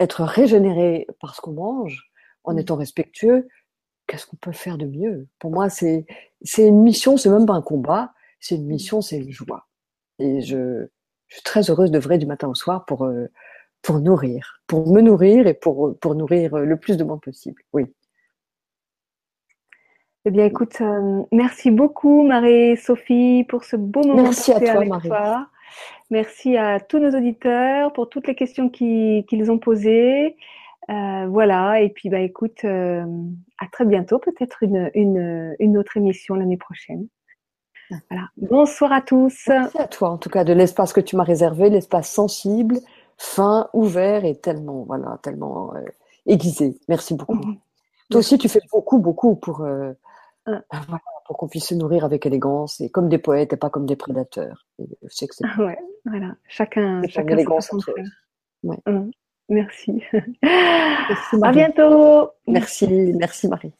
[0.00, 2.10] être régénéré par ce qu'on mange
[2.44, 2.58] en mmh.
[2.58, 3.48] étant respectueux,
[4.06, 5.28] qu'est-ce qu'on peut faire de mieux?
[5.38, 6.04] Pour moi, c'est
[6.42, 9.66] c'est une mission, c'est même pas un combat, c'est une mission, c'est une joie.
[10.18, 10.86] Et je,
[11.28, 13.26] je suis très heureuse de vrai du matin au soir pour euh,
[13.82, 17.62] pour nourrir, pour me nourrir et pour pour nourrir le plus de monde possible.
[17.72, 17.86] Oui.
[20.28, 24.88] Eh bien, écoute, euh, merci beaucoup, Marie-Sophie, pour ce beau moment merci à toi, avec
[24.88, 25.08] Marie.
[25.08, 25.46] toi.
[26.10, 30.36] Merci à tous nos auditeurs pour toutes les questions qu'ils ont posées.
[30.90, 33.04] Euh, voilà, et puis bah écoute, euh,
[33.58, 37.06] à très bientôt, peut-être une, une, une, autre émission l'année prochaine.
[38.10, 38.28] Voilà.
[38.36, 39.44] Bonsoir à tous.
[39.48, 42.78] Merci à toi, en tout cas, de l'espace que tu m'as réservé, l'espace sensible,
[43.16, 45.84] fin, ouvert et tellement, voilà, tellement euh,
[46.26, 46.78] aiguisé.
[46.88, 47.34] Merci beaucoup.
[47.34, 47.58] Mhm.
[48.10, 49.92] Toi aussi, tu fais beaucoup, beaucoup pour, euh,
[50.46, 50.62] ah.
[50.70, 53.84] Voilà, pour qu'on puisse se nourrir avec élégance et comme des poètes et pas comme
[53.84, 54.64] des prédateurs.
[54.78, 55.44] je sais que c'est.
[55.58, 56.36] Ouais, voilà.
[56.46, 57.92] Chacun, chacun élégance entre
[58.62, 58.76] ouais.
[58.86, 59.10] Mmh.
[59.48, 60.02] Merci.
[60.42, 62.30] merci à bientôt.
[62.46, 63.72] Merci, merci Marie.